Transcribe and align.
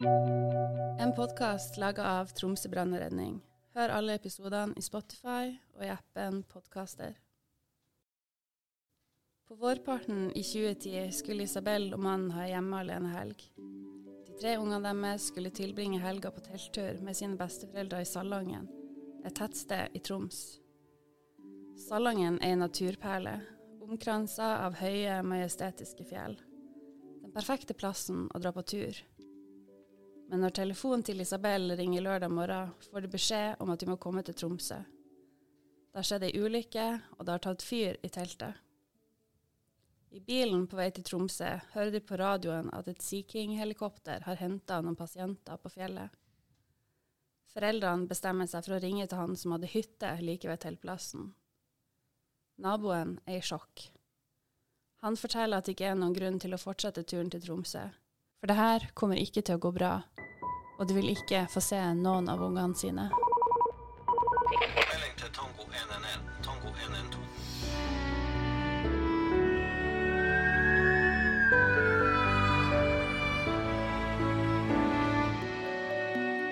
En 0.00 1.12
podkast 1.16 1.76
laga 1.80 2.04
av 2.04 2.28
Tromsø 2.36 2.68
brannredning. 2.68 3.38
Hør 3.72 3.94
alle 3.96 4.18
episodene 4.18 4.76
i 4.76 4.82
Spotify 4.84 5.54
og 5.72 5.84
i 5.86 5.88
appen 5.88 6.42
Podkaster. 6.50 7.14
På 9.48 9.56
vårparten 9.56 10.26
i 10.36 10.42
2010 10.44 11.16
skulle 11.16 11.46
Isabel 11.48 11.88
og 11.96 12.04
mannen 12.04 12.34
ha 12.36 12.44
hjemme 12.44 12.82
alene 12.82 13.14
helg. 13.14 13.46
De 14.26 14.36
tre 14.36 14.58
ungene 14.60 14.92
deres 14.92 15.30
skulle 15.30 15.54
tilbringe 15.56 16.02
helga 16.04 16.34
på 16.34 16.44
telttur 16.44 17.00
med 17.00 17.16
sine 17.16 17.40
besteforeldre 17.40 18.04
i 18.04 18.12
Salangen, 18.12 18.68
et 19.24 19.32
tettsted 19.40 19.96
i 19.96 20.04
Troms. 20.04 20.44
Salangen 21.88 22.36
er 22.42 22.52
en 22.52 22.66
naturperle, 22.66 23.38
omkransa 23.80 24.58
av 24.68 24.76
høye, 24.76 25.22
majestetiske 25.24 26.04
fjell. 26.12 26.36
Den 27.22 27.32
perfekte 27.32 27.72
plassen 27.72 28.26
å 28.34 28.44
dra 28.44 28.52
på 28.52 28.68
tur. 28.76 29.06
Men 30.26 30.42
når 30.42 30.56
telefonen 30.58 31.04
til 31.06 31.22
Isabel 31.22 31.70
ringer 31.78 32.02
lørdag 32.02 32.30
morgen, 32.34 32.72
får 32.90 33.04
de 33.04 33.10
beskjed 33.12 33.62
om 33.62 33.70
at 33.70 33.80
de 33.80 33.86
må 33.86 33.96
komme 34.02 34.24
til 34.26 34.34
Tromsø. 34.34 34.80
Det 34.82 36.00
har 36.00 36.06
skjedd 36.08 36.26
ei 36.26 36.40
ulykke, 36.42 36.86
og 37.16 37.24
det 37.24 37.34
har 37.36 37.44
tatt 37.44 37.62
fyr 37.64 37.94
i 38.02 38.10
teltet. 38.12 38.58
I 40.10 40.20
bilen 40.20 40.66
på 40.66 40.78
vei 40.78 40.88
til 40.94 41.04
Tromsø 41.06 41.48
hører 41.74 41.92
de 41.94 42.00
på 42.02 42.18
radioen 42.18 42.70
at 42.74 42.88
et 42.90 43.02
Sea 43.04 43.22
King-helikopter 43.28 44.26
har 44.26 44.38
henta 44.40 44.80
noen 44.82 44.98
pasienter 44.98 45.60
på 45.62 45.70
fjellet. 45.72 46.10
Foreldrene 47.52 48.08
bestemmer 48.10 48.48
seg 48.50 48.66
for 48.66 48.76
å 48.76 48.82
ringe 48.82 49.06
til 49.06 49.20
han 49.20 49.36
som 49.38 49.54
hadde 49.54 49.70
hytte 49.72 50.10
like 50.20 50.48
ved 50.48 50.60
teltplassen. 50.64 51.30
Naboen 52.60 53.18
er 53.26 53.38
i 53.38 53.44
sjokk. 53.44 53.86
Han 55.04 55.16
forteller 55.20 55.60
at 55.60 55.68
det 55.68 55.76
ikke 55.76 55.90
er 55.92 55.98
noen 56.00 56.16
grunn 56.16 56.40
til 56.40 56.56
å 56.56 56.60
fortsette 56.60 57.04
turen 57.04 57.30
til 57.32 57.44
Tromsø, 57.44 57.84
for 58.40 58.50
det 58.50 58.58
her 58.58 58.88
kommer 58.96 59.20
ikke 59.20 59.44
til 59.44 59.56
å 59.56 59.64
gå 59.64 59.72
bra, 59.76 59.94
og 60.78 60.88
de 60.88 60.94
vil 60.94 61.12
ikke 61.12 61.46
få 61.50 61.60
se 61.64 61.78
noen 61.96 62.28
av 62.28 62.42
ungene 62.44 62.76
sine. 62.76 63.08
Melding 64.46 65.14
til 65.20 65.30
Tango 65.36 65.64
111. 65.64 66.20
Tango 66.44 66.72
112. 66.72 67.22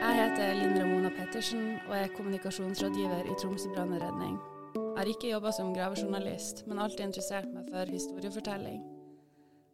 Jeg 0.05 0.15
heter 0.21 0.57
Linn 0.57 0.79
Ramona 0.79 1.13
Pettersen 1.13 1.65
og 1.89 1.95
er 1.99 2.13
kommunikasjonsrådgiver 2.17 3.29
i 3.29 3.39
Tromsø 3.41 3.73
brannredning. 3.75 4.39
Jeg 4.75 5.01
har 5.01 5.11
ikke 5.11 5.31
jobba 5.33 5.51
som 5.53 5.73
gravejournalist, 5.75 6.65
men 6.71 6.79
alltid 6.79 7.09
interessert 7.09 7.51
meg 7.51 7.67
for 7.73 7.91
historiefortelling. 7.91 8.81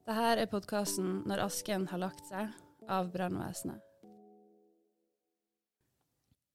Dette 0.08 0.32
er 0.42 0.50
podkasten 0.50 1.22
'Når 1.28 1.44
asken 1.44 1.86
har 1.92 1.98
lagt 1.98 2.24
seg' 2.32 2.56
av 2.88 3.12
brannvesenet. 3.12 3.89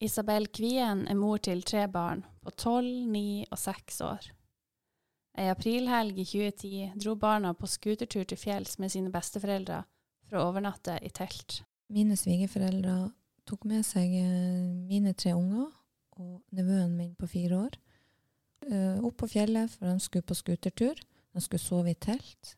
Isabel 0.00 0.50
Kvien 0.52 1.06
er 1.08 1.16
mor 1.16 1.38
til 1.40 1.62
tre 1.64 1.86
barn 1.88 2.20
på 2.44 2.52
tolv, 2.52 3.06
ni 3.08 3.46
og 3.48 3.56
seks 3.56 4.02
år. 4.04 4.26
Ei 5.36 5.48
aprilhelg 5.48 6.18
i 6.20 6.24
2010 6.24 7.00
dro 7.00 7.14
barna 7.20 7.52
på 7.56 7.68
skutertur 7.68 8.24
til 8.28 8.40
fjells 8.40 8.76
med 8.80 8.92
sine 8.92 9.12
besteforeldre 9.12 9.82
for 10.28 10.38
å 10.38 10.50
overnatte 10.50 10.98
i 11.00 11.12
telt. 11.16 11.62
Mine 11.92 12.16
svigerforeldre 12.16 13.10
tok 13.48 13.64
med 13.68 13.84
seg 13.86 14.12
eh, 14.20 14.68
mine 14.88 15.14
tre 15.16 15.32
unger 15.36 15.68
og 16.16 16.40
nevøen 16.56 16.96
min 16.96 17.12
på 17.16 17.28
fire 17.30 17.60
år 17.66 17.76
eh, 18.68 18.96
opp 19.00 19.20
på 19.22 19.30
fjellet, 19.32 19.70
for 19.72 19.88
de 19.88 20.00
skulle 20.02 20.26
på 20.26 20.36
skutertur. 20.36 21.00
De 21.32 21.44
skulle 21.44 21.62
sove 21.62 21.92
i 21.92 22.00
telt. 22.00 22.56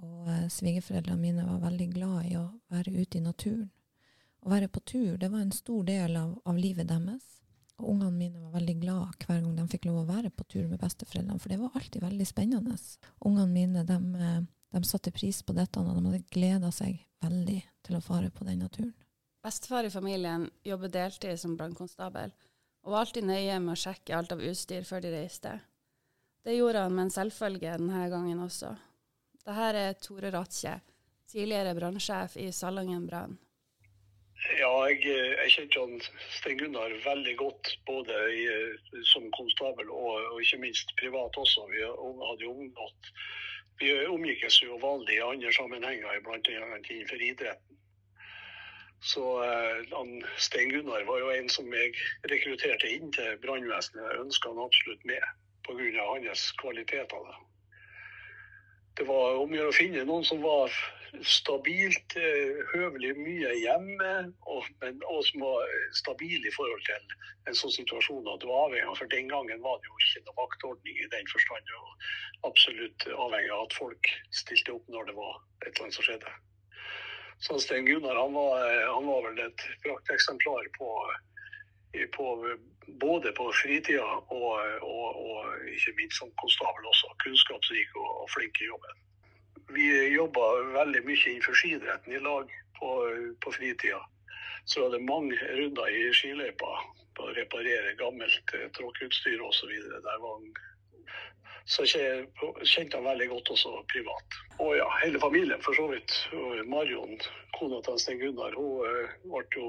Og 0.00 0.28
eh, 0.30 0.46
svigerforeldrene 0.52 1.20
mine 1.20 1.48
var 1.48 1.64
veldig 1.64 1.88
glad 1.92 2.30
i 2.30 2.36
å 2.40 2.46
være 2.72 2.96
ute 2.96 3.20
i 3.20 3.24
naturen. 3.24 3.68
Å 4.48 4.50
være 4.54 4.70
på 4.72 4.80
tur, 4.80 5.18
det 5.20 5.28
var 5.28 5.42
en 5.44 5.50
stor 5.52 5.82
del 5.84 6.14
av, 6.16 6.30
av 6.48 6.56
livet 6.56 6.88
deres. 6.88 7.24
Og 7.76 7.90
ungene 7.92 8.14
mine 8.16 8.38
var 8.40 8.54
veldig 8.54 8.74
glad 8.80 9.24
hver 9.26 9.42
gang 9.42 9.56
de 9.58 9.64
fikk 9.68 9.84
lov 9.84 9.98
å 10.00 10.04
være 10.08 10.30
på 10.32 10.46
tur 10.48 10.62
med 10.70 10.80
besteforeldrene, 10.80 11.36
for 11.36 11.52
det 11.52 11.58
var 11.60 11.74
alltid 11.76 12.00
veldig 12.00 12.26
spennende. 12.26 12.76
Ungene 13.28 13.52
mine, 13.52 13.82
de, 13.84 13.98
eh, 14.16 14.46
de 14.72 14.80
satte 14.88 15.12
pris 15.12 15.42
på 15.44 15.52
dette, 15.52 15.76
og 15.76 15.90
de 15.90 16.00
hadde 16.06 16.32
gleda 16.32 16.70
seg 16.72 16.96
veldig 17.20 17.58
til 17.84 17.98
å 17.98 18.00
fare 18.06 18.30
på 18.32 18.46
denne 18.48 18.70
turen. 18.72 18.94
Bestefar 19.44 19.84
i 19.84 19.90
familien 19.92 20.46
jobber 20.64 20.94
deltid 20.94 21.36
som 21.42 21.58
brannkonstabel, 21.58 22.32
og 22.86 22.94
var 22.94 23.04
alltid 23.04 23.28
nøye 23.28 23.58
med 23.66 23.74
å 23.74 23.82
sjekke 23.82 24.16
alt 24.16 24.32
av 24.32 24.40
utstyr 24.48 24.86
før 24.88 25.04
de 25.04 25.10
reiste. 25.12 25.52
Det 26.40 26.54
gjorde 26.56 26.86
han 26.86 26.96
med 26.96 27.10
en 27.10 27.12
selvfølge 27.18 27.76
denne 27.76 28.08
gangen 28.08 28.40
også. 28.46 28.72
Dette 29.44 29.68
er 29.84 29.92
Tore 30.00 30.32
Ratje, 30.32 30.72
tidligere 31.28 31.76
brannsjef 31.76 32.38
i 32.40 32.48
Salangen 32.48 33.04
brann. 33.04 33.36
Ja, 34.46 34.70
jeg, 34.86 35.02
jeg 35.02 35.50
kjente 35.50 35.80
han 35.82 35.96
Stein 36.30 36.60
Gunnar 36.60 36.92
veldig 37.02 37.34
godt, 37.40 37.72
både 37.90 38.18
i, 38.30 38.44
som 39.10 39.26
konstabel 39.34 39.90
og, 39.90 40.12
og 40.30 40.42
ikke 40.42 40.60
minst 40.62 40.94
privat 41.00 41.38
også. 41.42 41.66
Vi 41.72 41.82
hadde 41.82 42.46
jo 42.46 42.54
omgått 42.54 43.10
Vi 43.82 43.90
omgikkes 44.06 44.60
jo 44.62 44.78
vanlig 44.82 45.18
i 45.18 45.24
andre 45.24 45.52
sammenhenger, 45.54 46.22
annet 46.22 46.90
innenfor 46.90 47.22
idretten. 47.22 47.78
Så 49.00 49.24
eh, 49.44 49.84
han, 49.92 50.24
Stein 50.36 50.72
Gunnar 50.74 51.04
var 51.06 51.20
jo 51.22 51.30
en 51.30 51.50
som 51.50 51.68
jeg 51.74 51.94
rekrutterte 52.30 52.90
inn 52.90 53.12
til 53.14 53.36
brannvesenet. 53.42 54.02
Jeg 54.02 54.24
ønska 54.24 54.50
han 54.50 54.64
absolutt 54.64 55.04
med 55.06 55.22
pga. 55.66 56.06
hans 56.06 56.48
kvaliteter. 56.58 57.28
Det 58.98 59.06
var 59.06 59.38
om 59.38 59.52
å 59.52 59.60
gjøre 59.60 59.70
å 59.70 59.78
finne 59.78 60.06
noen 60.06 60.26
som 60.26 60.42
var 60.42 60.74
stabilt, 61.22 62.16
eh, 62.16 62.58
høvelig 62.72 63.14
mye 63.18 63.52
hjemme, 63.58 64.10
og, 64.46 64.66
men, 64.82 65.00
og 65.08 65.22
som 65.26 65.44
var 65.44 65.72
stabil 65.96 66.44
i 66.46 66.54
forhold 66.56 66.84
til 66.86 67.16
en 67.48 67.56
sånn 67.56 67.74
situasjon 67.74 68.28
at 68.28 68.42
du 68.42 68.48
var 68.50 68.66
avhengig 68.66 68.88
av. 68.88 68.98
For 69.00 69.12
den 69.14 69.30
gangen 69.32 69.64
var 69.64 69.80
det 69.80 69.90
jo 69.90 69.98
ikke 70.04 70.24
noe 70.26 70.38
vaktordning 70.42 71.00
i 71.00 71.08
den 71.14 71.30
forstand. 71.32 71.72
Og 71.80 72.50
absolutt 72.50 73.08
avhengig 73.14 73.54
av 73.54 73.64
at 73.66 73.78
folk 73.78 74.12
stilte 74.42 74.76
opp 74.76 74.92
når 74.92 75.10
det 75.10 75.16
var 75.18 75.40
et 75.64 75.70
eller 75.72 75.88
annet 75.88 75.98
som 75.98 76.08
skjedde. 76.08 76.36
Så 77.38 77.58
Stein 77.62 77.86
Gunnar 77.86 78.18
han 78.18 78.34
var, 78.34 78.64
han 78.90 79.06
var 79.06 79.28
vel 79.28 79.44
et 79.44 79.66
prakteksemplar 79.84 80.66
på, 80.74 80.88
på 82.16 82.26
både 83.00 83.32
på 83.38 83.46
fritida 83.54 84.08
og, 84.34 84.56
og, 84.82 85.20
og 85.22 85.68
ikke 85.70 85.94
minst 86.00 86.18
som 86.18 86.32
konstabel 86.42 86.90
også. 86.90 87.12
Kunnskapsrik 87.22 87.94
og, 88.00 88.10
og 88.24 88.32
flink 88.34 88.58
i 88.60 88.72
jobben. 88.72 89.07
Vi 89.74 89.88
jobba 90.14 90.46
veldig 90.74 91.02
mye 91.04 91.32
innenfor 91.32 91.56
skidretten 91.60 92.14
i 92.14 92.22
lag 92.24 92.52
på, 92.78 92.92
på 93.44 93.52
fritida. 93.52 94.00
Så 94.64 94.84
var 94.84 94.94
det 94.94 95.04
mange 95.04 95.36
runder 95.60 95.92
i 95.92 96.08
skiløypa 96.12 96.72
på 97.16 97.26
å 97.26 97.34
reparere 97.36 97.96
gammelt 98.00 98.54
eh, 98.56 98.68
tråkkeutstyr 98.76 99.42
osv. 99.44 99.72
Der 99.92 100.18
var 100.24 100.40
så 101.68 101.84
kjente 101.84 102.96
han 102.96 103.04
veldig 103.04 103.28
godt 103.28 103.50
også 103.52 103.74
privat. 103.92 104.38
Og 104.56 104.72
ja, 104.78 104.86
hele 105.02 105.20
familien 105.20 105.60
for 105.64 105.76
så 105.76 105.84
vidt. 105.90 106.14
Marion, 106.64 107.18
kona 107.58 107.82
til 107.84 108.00
Stein 108.00 108.22
Gunnar, 108.22 108.56
hun 108.56 108.86
eh, 108.88 109.12
ble 109.28 109.44
jo 109.56 109.68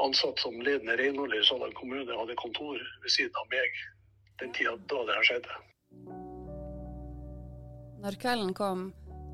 ansatt 0.00 0.40
som 0.40 0.56
ledende 0.64 0.96
renholder 0.96 1.42
i 1.42 1.44
Salland 1.44 1.76
kommune. 1.76 2.16
Hadde 2.16 2.40
kontor 2.40 2.80
ved 3.04 3.12
siden 3.12 3.36
av 3.36 3.52
meg 3.52 3.82
den 4.40 4.56
tida 4.56 4.78
da 4.88 5.04
det 5.04 5.18
her 5.18 5.32
skjedde. 5.32 5.62
Når 7.98 8.14
kvelden 8.22 8.52
kom, 8.54 8.82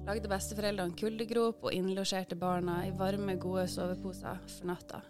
lagde 0.06 0.28
besteforeldrene 0.32 0.96
kuldegrop 0.96 1.66
og 1.66 1.74
innlosjerte 1.76 2.36
barna 2.40 2.78
i 2.88 2.92
varme, 2.96 3.36
gode 3.36 3.66
soveposer 3.68 4.38
for 4.48 4.70
natta. 4.70 5.02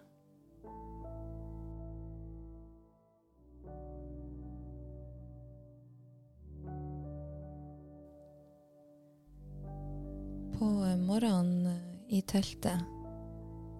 På 10.55 10.67
eh, 10.83 10.99
morgenen 10.99 11.71
eh, 11.71 12.19
i 12.19 12.21
teltet 12.27 12.83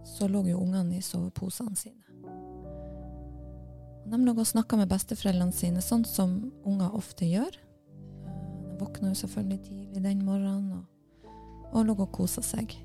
så 0.07 0.31
lå 0.31 0.45
jo 0.47 0.63
ungene 0.63 1.01
i 1.01 1.03
soveposene 1.03 1.75
sine. 1.75 2.03
De 4.07 4.23
lå 4.23 4.39
og 4.39 4.47
snakka 4.47 4.79
med 4.79 4.87
besteforeldrene 4.87 5.55
sine, 5.55 5.83
sånn 5.83 6.07
som 6.07 6.39
unger 6.63 6.95
ofte 6.95 7.27
gjør. 7.27 7.59
Våkna 8.79 9.11
jo 9.11 9.19
selvfølgelig 9.21 9.61
tidlig 9.67 10.03
den 10.03 10.23
morgenen 10.25 10.71
og, 10.79 11.31
og 11.71 11.87
lå 11.87 11.95
og 11.97 12.11
kosa 12.15 12.43
seg. 12.45 12.75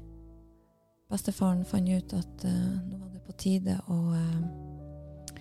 Bestefaren 1.10 1.64
fant 1.66 1.90
ut 1.90 2.14
at 2.14 2.46
uh, 2.46 2.76
nå 2.86 3.00
var 3.00 3.10
det 3.14 3.22
på 3.26 3.34
tide 3.42 3.76
å, 3.90 3.98
uh, 4.14 5.40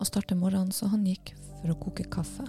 å 0.00 0.08
starte 0.08 0.38
morgenen, 0.38 0.72
så 0.72 0.88
han 0.92 1.04
gikk 1.08 1.34
for 1.60 1.74
å 1.74 1.78
koke 1.80 2.08
kaffe. 2.08 2.46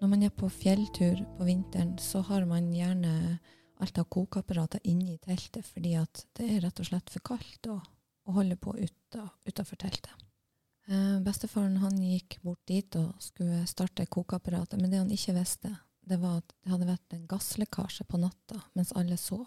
Når 0.00 0.10
man 0.10 0.24
er 0.24 0.32
på 0.32 0.48
fjelltur 0.52 1.20
på 1.36 1.46
vinteren, 1.46 1.94
så 2.00 2.24
har 2.28 2.44
man 2.48 2.72
gjerne 2.74 3.38
alt 3.80 3.98
av 4.00 4.08
kokeapparater 4.12 4.82
inne 4.88 5.14
i 5.14 5.20
teltet, 5.22 5.66
fordi 5.66 5.94
at 6.00 6.24
det 6.36 6.48
er 6.48 6.62
rett 6.64 6.80
og 6.80 6.88
slett 6.88 7.12
for 7.12 7.24
kaldt 7.24 7.68
å, 7.72 7.78
å 8.24 8.36
holde 8.36 8.56
på 8.60 8.74
utafor 8.80 9.80
teltet. 9.80 10.12
Eh, 10.84 11.16
bestefaren 11.24 11.78
han 11.80 11.96
gikk 11.96 12.38
bort 12.44 12.60
dit 12.68 12.96
og 13.00 13.14
skulle 13.22 13.62
starte 13.68 14.04
kokeapparatet, 14.04 14.76
men 14.80 14.92
det 14.92 15.00
han 15.00 15.12
ikke 15.12 15.36
visste, 15.38 15.72
det 16.04 16.18
var 16.20 16.40
at 16.40 16.54
det 16.62 16.72
hadde 16.72 16.88
vært 16.88 17.16
en 17.16 17.26
gasslekkasje 17.28 18.06
på 18.08 18.20
natta 18.20 18.60
mens 18.76 18.92
alle 18.96 19.16
sov. 19.20 19.46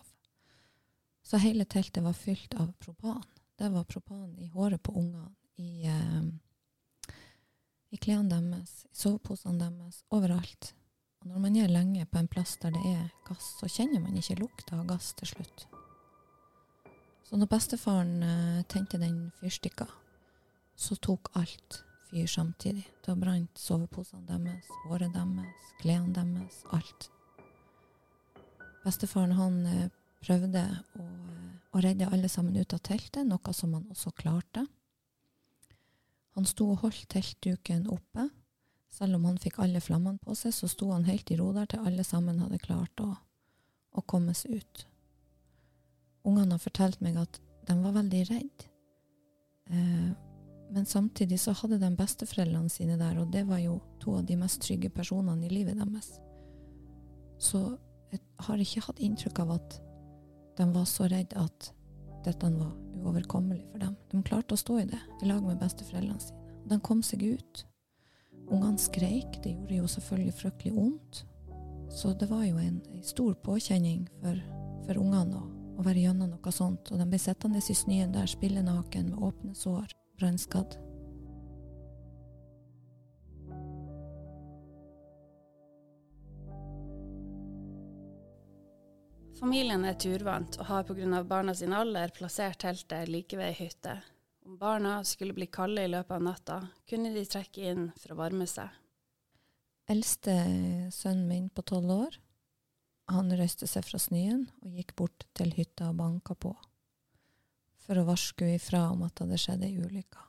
Så 1.27 1.39
hele 1.43 1.65
teltet 1.65 2.03
var 2.03 2.15
fylt 2.17 2.55
av 2.55 2.71
propan. 2.79 3.23
Det 3.57 3.69
var 3.73 3.83
propan 3.83 4.35
i 4.39 4.47
håret 4.53 4.81
på 4.83 4.93
ungene, 4.95 5.31
i, 5.57 5.85
eh, 5.85 7.13
i 7.89 7.97
klærne 7.97 8.29
deres, 8.29 8.85
i 8.85 8.95
soveposene 8.95 9.59
deres, 9.59 10.03
overalt. 10.13 10.73
Og 11.21 11.31
når 11.31 11.39
man 11.39 11.57
er 11.57 11.73
lenge 11.73 12.05
på 12.05 12.19
en 12.21 12.29
plass 12.31 12.57
der 12.61 12.71
det 12.71 12.85
er 12.85 13.09
gass, 13.27 13.55
så 13.59 13.67
kjenner 13.67 13.99
man 13.99 14.17
ikke 14.17 14.39
lukta 14.39 14.77
av 14.77 14.87
gass 14.87 15.13
til 15.17 15.27
slutt. 15.33 15.67
Så 17.27 17.35
når 17.35 17.49
bestefaren 17.51 18.23
eh, 18.23 18.63
tente 18.69 19.01
den 19.01 19.31
fyrstikka, 19.41 19.89
så 20.77 20.95
tok 20.95 21.33
alt 21.35 21.83
fyr 22.07 22.27
samtidig. 22.31 22.85
Da 23.05 23.15
brant 23.19 23.59
soveposene 23.59 24.25
deres, 24.27 24.71
håret 24.85 25.13
deres, 25.15 25.69
klærne 25.81 26.13
deres, 26.15 26.63
alt. 26.75 27.09
Bestefaren 28.85 29.35
han 29.35 29.61
eh, 29.67 29.87
prøvde 30.23 30.63
å, 30.63 31.03
eh, 31.03 31.53
å 31.75 31.83
redde 31.83 32.09
alle 32.09 32.29
sammen 32.31 32.57
ut 32.57 32.73
av 32.73 32.81
teltet, 32.87 33.25
noe 33.27 33.53
som 33.53 33.75
han 33.75 33.87
også 33.93 34.13
klarte. 34.15 34.65
Han 36.37 36.45
sto 36.45 36.69
og 36.73 36.83
holdt 36.85 37.07
teltduken 37.11 37.87
oppe. 37.91 38.29
Selv 38.93 39.17
om 39.17 39.25
han 39.27 39.39
fikk 39.41 39.59
alle 39.61 39.81
flammene 39.83 40.21
på 40.23 40.35
seg, 40.37 40.53
så 40.55 40.69
sto 40.71 40.91
han 40.93 41.07
helt 41.09 41.29
i 41.33 41.37
ro 41.37 41.51
der 41.53 41.67
til 41.69 41.83
alle 41.85 42.05
sammen 42.07 42.39
hadde 42.41 42.61
klart 42.61 43.03
å, 43.03 43.11
å 43.91 44.03
komme 44.05 44.33
seg 44.37 44.61
ut. 44.61 44.85
Ungene 46.27 46.55
har 46.55 46.63
fortalt 46.63 47.01
meg 47.03 47.19
at 47.19 47.41
de 47.67 47.75
var 47.81 47.97
veldig 47.97 48.23
redde. 48.29 48.71
Eh, 49.67 50.11
men 50.69 50.85
samtidig 50.85 51.39
så 51.39 51.53
hadde 51.55 51.79
de 51.79 51.89
besteforeldrene 51.95 52.69
sine 52.69 52.97
der, 52.99 53.19
og 53.21 53.31
det 53.31 53.45
var 53.47 53.61
jo 53.63 53.79
to 54.03 54.17
av 54.19 54.25
de 54.27 54.35
mest 54.39 54.61
trygge 54.65 54.89
personene 54.93 55.47
i 55.47 55.51
livet 55.51 55.79
deres. 55.79 56.17
Så 57.39 57.61
jeg 58.11 58.21
har 58.47 58.61
ikke 58.61 58.83
hatt 58.87 58.99
inntrykk 59.03 59.39
av 59.45 59.55
at 59.57 59.79
de 60.57 60.67
var 60.73 60.87
så 60.89 61.07
redde 61.11 61.39
at 61.39 61.71
dette 62.25 62.49
var 62.57 62.73
uoverkommelig 62.97 63.63
for 63.71 63.83
dem. 63.83 63.95
De 64.11 64.21
klarte 64.25 64.55
å 64.55 64.59
stå 64.59 64.81
i 64.81 64.89
det, 64.89 64.99
i 65.21 65.29
lag 65.29 65.43
med 65.45 65.59
besteforeldrene 65.61 66.23
sine. 66.23 66.55
De 66.67 66.79
kom 66.83 67.03
seg 67.05 67.23
ut. 67.23 67.63
Ungene 68.47 68.79
skreik, 68.79 69.39
det 69.43 69.53
gjorde 69.53 69.81
jo 69.81 69.91
selvfølgelig 69.91 70.35
fryktelig 70.39 70.73
vondt. 70.75 71.21
Så 71.93 72.11
det 72.19 72.27
var 72.27 72.43
jo 72.43 72.57
en, 72.59 72.81
en 72.91 73.03
stor 73.05 73.35
påkjenning 73.43 74.07
for, 74.23 74.41
for 74.87 74.99
ungene 74.99 75.39
å, 75.39 75.45
å 75.79 75.85
være 75.85 76.03
gjennom 76.03 76.33
noe 76.33 76.53
sånt. 76.55 76.91
Og 76.91 76.99
de 76.99 77.07
ble 77.07 77.19
sittende 77.21 77.61
i 77.61 77.77
snøen 77.77 78.15
der, 78.15 78.27
spille 78.27 78.63
naken 78.65 79.13
med 79.13 79.23
åpne 79.29 79.55
sår, 79.55 79.93
brannskadd. 80.19 80.77
Familien 89.37 89.83
er 89.85 89.93
turvant 90.01 90.57
og 90.57 90.65
har 90.65 90.85
pga. 90.87 91.23
barna 91.23 91.53
sin 91.53 91.73
alder 91.73 92.09
plassert 92.09 92.57
teltet 92.63 93.09
like 93.09 93.37
ved 93.37 93.51
ei 93.51 93.57
hytte. 93.59 93.99
Om 94.45 94.57
barna 94.57 95.03
skulle 95.03 95.33
bli 95.33 95.45
kalde 95.45 95.83
i 95.83 95.91
løpet 95.91 96.15
av 96.15 96.23
natta, 96.23 96.57
kunne 96.89 97.13
de 97.13 97.25
trekke 97.25 97.69
inn 97.71 97.91
for 97.99 98.15
å 98.15 98.17
varme 98.23 98.47
seg. 98.47 98.69
Eldste 99.87 100.33
sønnen 100.91 101.27
min 101.27 101.49
på 101.49 101.61
tolv 101.61 101.91
år, 101.93 102.17
han 103.11 103.29
røyste 103.31 103.67
seg 103.69 103.85
fra 103.85 103.99
snøen 104.01 104.47
og 104.65 104.73
gikk 104.73 104.95
bort 104.97 105.27
til 105.37 105.53
hytta 105.55 105.91
og 105.91 105.99
banka 106.01 106.33
på, 106.35 106.55
for 107.87 107.99
å 107.99 108.07
varske 108.07 108.49
ifra 108.57 108.89
om 108.91 109.05
at 109.07 109.15
det 109.15 109.25
hadde 109.25 109.39
skjedd 109.39 109.63
ei 109.63 109.77
ulykke. 109.79 110.23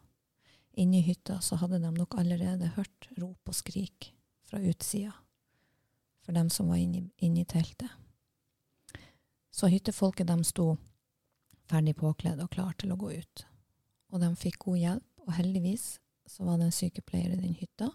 Inni 0.78 1.00
hytta 1.02 1.40
så 1.42 1.58
hadde 1.58 1.80
de 1.82 1.90
nok 1.90 2.14
allerede 2.20 2.70
hørt 2.76 3.08
rop 3.18 3.50
og 3.50 3.56
skrik 3.58 4.12
fra 4.46 4.60
utsida, 4.62 5.12
for 6.22 6.36
dem 6.38 6.52
som 6.54 6.70
var 6.70 6.78
inni, 6.78 7.08
inni 7.18 7.42
teltet. 7.44 7.90
Så 9.50 9.66
hyttefolket 9.72 10.28
dem 10.28 10.44
sto 10.46 10.76
ferdig 11.68 11.96
påkledd 11.98 12.38
og 12.44 12.52
klar 12.54 12.76
til 12.78 12.94
å 12.94 13.00
gå 13.00 13.10
ut. 13.18 13.44
Og 14.14 14.22
de 14.22 14.30
fikk 14.38 14.62
god 14.68 14.78
hjelp, 14.78 15.08
og 15.26 15.34
heldigvis 15.34 15.96
så 16.28 16.46
var 16.46 16.60
det 16.60 16.68
en 16.68 16.76
sykepleier 16.78 17.34
i 17.34 17.40
den 17.42 17.56
hytta 17.58 17.90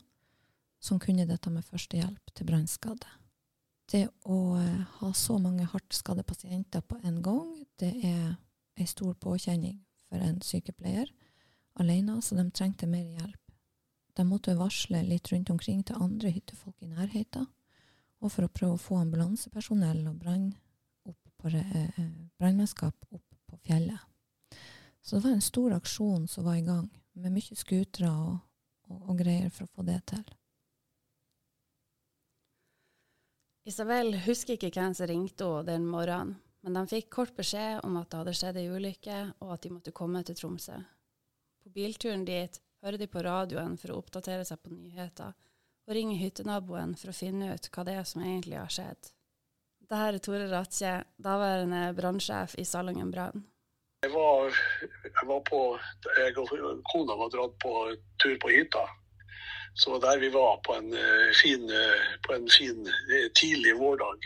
som 0.84 1.00
kunne 1.00 1.26
dette 1.26 1.50
med 1.54 1.64
førstehjelp 1.64 2.34
til 2.36 2.50
brannskadde. 2.50 3.08
Det 3.88 4.08
å 4.28 4.40
eh, 4.60 4.82
ha 5.00 5.12
så 5.16 5.38
mange 5.40 5.66
hardt 5.72 5.96
skadde 5.96 6.26
pasienter 6.28 6.84
på 6.84 7.00
en 7.04 7.22
gang, 7.24 7.54
det 7.80 7.94
er 8.04 8.36
ei 8.80 8.88
stor 8.90 9.14
påkjenning 9.14 9.80
for 10.10 10.22
en 10.24 10.42
sykepleier 10.42 11.10
alene, 11.80 12.22
så 12.22 12.36
de 12.38 12.46
trengte 12.52 12.88
mer 12.90 13.06
hjelp. 13.06 13.40
De 14.14 14.26
måtte 14.28 14.54
varsle 14.58 15.02
litt 15.08 15.32
rundt 15.32 15.50
omkring 15.50 15.82
til 15.84 16.02
andre 16.02 16.30
hyttefolk 16.30 16.82
i 16.86 16.92
nærheten, 16.92 17.48
og 18.22 18.32
for 18.32 18.46
å 18.46 18.52
prøve 18.54 18.78
å 18.78 18.82
få 18.82 19.00
ambulansepersonell 19.02 20.06
og 20.08 20.20
brannmannskap 20.22 21.10
opp 21.10 21.24
på 21.42 21.48
eh, 21.58 23.18
opp 23.18 23.40
på 23.50 23.58
fjellet. 23.66 24.00
Så 25.02 25.18
det 25.18 25.26
var 25.26 25.34
en 25.36 25.44
stor 25.44 25.74
aksjon 25.76 26.28
som 26.32 26.46
var 26.46 26.56
i 26.56 26.66
gang, 26.66 26.88
med 27.14 27.34
mye 27.34 27.58
skutere 27.58 28.10
og, 28.10 28.38
og, 28.88 29.02
og 29.10 29.20
greier 29.20 29.50
for 29.52 29.68
å 29.68 29.74
få 29.74 29.86
det 29.90 30.00
til. 30.14 30.24
Isabel 33.68 34.16
husker 34.26 34.58
ikke 34.58 34.72
hvem 34.76 34.96
som 34.96 35.08
ringte 35.08 35.48
henne 35.48 35.68
den 35.68 35.86
morgenen, 35.88 36.38
men 36.64 36.78
de 36.78 36.84
fikk 36.88 37.10
kort 37.12 37.36
beskjed 37.36 37.84
om 37.84 37.98
at 38.00 38.10
det 38.10 38.20
hadde 38.22 38.36
skjedd 38.40 38.60
ei 38.62 38.70
ulykke, 38.72 39.18
og 39.44 39.56
at 39.56 39.66
de 39.66 39.72
måtte 39.74 39.96
komme 39.96 40.24
til 40.24 40.38
Tromsø. 40.40 40.78
På 41.64 41.72
bilturen 41.76 42.24
dit 42.28 42.60
hører 42.84 43.00
de 43.00 43.08
på 43.08 43.24
radioen 43.24 43.76
for 43.80 43.94
å 43.94 43.98
oppdatere 44.00 44.46
seg 44.48 44.62
på 44.64 44.72
nyheter, 44.72 45.36
og 45.84 45.96
ringer 45.98 46.22
hyttenaboen 46.22 46.96
for 47.00 47.12
å 47.12 47.18
finne 47.18 47.52
ut 47.52 47.68
hva 47.72 47.84
det 47.88 47.98
er 48.00 48.08
som 48.08 48.24
egentlig 48.24 48.60
har 48.60 48.72
skjedd. 48.72 49.12
Dette 49.84 50.00
er 50.08 50.20
Tore 50.24 50.48
Ratje, 50.48 50.94
daværende 51.20 51.90
brannsjef 51.98 52.56
i 52.60 52.66
Salangen 52.66 53.12
brann. 53.12 53.44
Jeg 54.04 54.12
jeg 54.12 55.28
var 55.28 55.42
på 55.48 55.60
Jeg 56.18 56.38
og 56.40 56.82
kona 56.92 57.16
var 57.16 57.30
dratt 57.32 57.54
på 57.64 57.74
tur 58.24 58.36
på 58.40 58.52
hytta. 58.52 58.84
Så 59.76 60.00
der 60.00 60.20
vi 60.20 60.30
var 60.30 60.60
på 60.68 60.76
en 60.76 60.94
eh, 60.94 61.32
fin, 61.42 61.70
eh, 61.70 62.02
på 62.28 62.34
en 62.34 62.50
fin 62.50 62.88
eh, 62.88 63.30
tidlig 63.36 63.76
vårdag. 63.80 64.20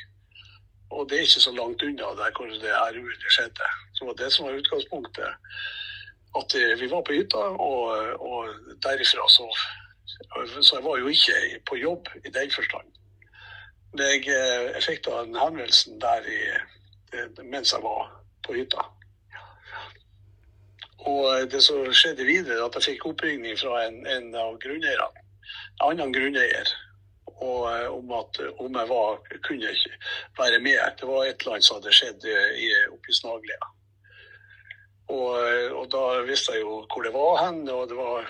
Og 0.89 1.09
det 1.09 1.17
er 1.17 1.25
ikke 1.27 1.43
så 1.43 1.51
langt 1.51 1.83
unna 1.83 2.13
der 2.19 2.31
hvor 2.35 2.45
det 2.47 2.61
her 2.61 2.99
uhellet 3.01 3.33
skjedde. 3.35 3.71
Så 3.93 3.99
det 4.03 4.07
var 4.07 4.19
det 4.21 4.33
som 4.33 4.45
var 4.45 4.59
utgangspunktet. 4.59 5.31
At 6.39 6.55
eh, 6.55 6.79
vi 6.81 6.91
var 6.91 7.01
på 7.01 7.15
hytta, 7.17 7.43
og, 7.67 7.83
og 8.29 8.47
derifra 8.83 9.29
så 9.29 9.47
Så 10.61 10.75
jeg 10.75 10.83
var 10.83 10.97
jo 10.97 11.07
ikke 11.07 11.59
på 11.69 11.75
jobb 11.75 12.07
i 12.25 12.29
den 12.29 12.51
forstand. 12.51 12.87
Men 13.93 14.05
jeg, 14.05 14.27
eh, 14.27 14.71
jeg 14.75 14.83
fikk 14.83 15.05
da 15.05 15.21
en 15.21 15.35
henvendelse 15.35 15.97
der 16.01 16.29
i, 16.31 16.39
eh, 17.13 17.43
mens 17.43 17.73
jeg 17.73 17.83
var 17.83 18.07
på 18.47 18.53
hytta. 18.53 18.85
Og 20.97 21.51
det 21.51 21.63
som 21.63 21.93
skjedde 21.93 22.25
videre, 22.25 22.65
at 22.65 22.75
jeg 22.75 22.83
fikk 22.83 23.05
oppringning 23.11 23.59
fra 23.59 23.85
en, 23.85 23.99
en 24.07 24.35
av 24.35 24.57
grunneierne. 24.63 25.23
En 25.83 25.91
annen 25.91 26.13
grunneier. 26.15 26.73
Og 27.45 27.67
eh, 27.69 27.87
om 27.93 28.11
at 28.17 28.39
om 28.57 28.79
jeg 28.79 28.89
var, 28.89 29.19
kunne 29.45 29.73
ikke 29.73 29.97
være 30.39 30.59
med. 30.59 30.79
Det 30.99 31.09
var 31.09 31.25
et 31.25 31.41
eller 31.41 31.57
annet 31.57 31.67
som 31.67 31.79
hadde 31.79 31.95
skjedd 31.99 32.27
i, 32.27 32.69
oppe 32.89 33.13
i 33.13 33.17
Snaglia. 33.17 33.71
Og, 35.07 35.33
og, 35.71 35.85
da 35.93 36.03
visste 36.27 36.57
jeg 36.57 36.65
jo 36.65 36.81
hvor 36.91 37.05
det 37.05 37.13
var 37.15 37.37
hen. 37.45 37.63
Og 37.69 37.87
det 37.89 37.97
var, 37.97 38.27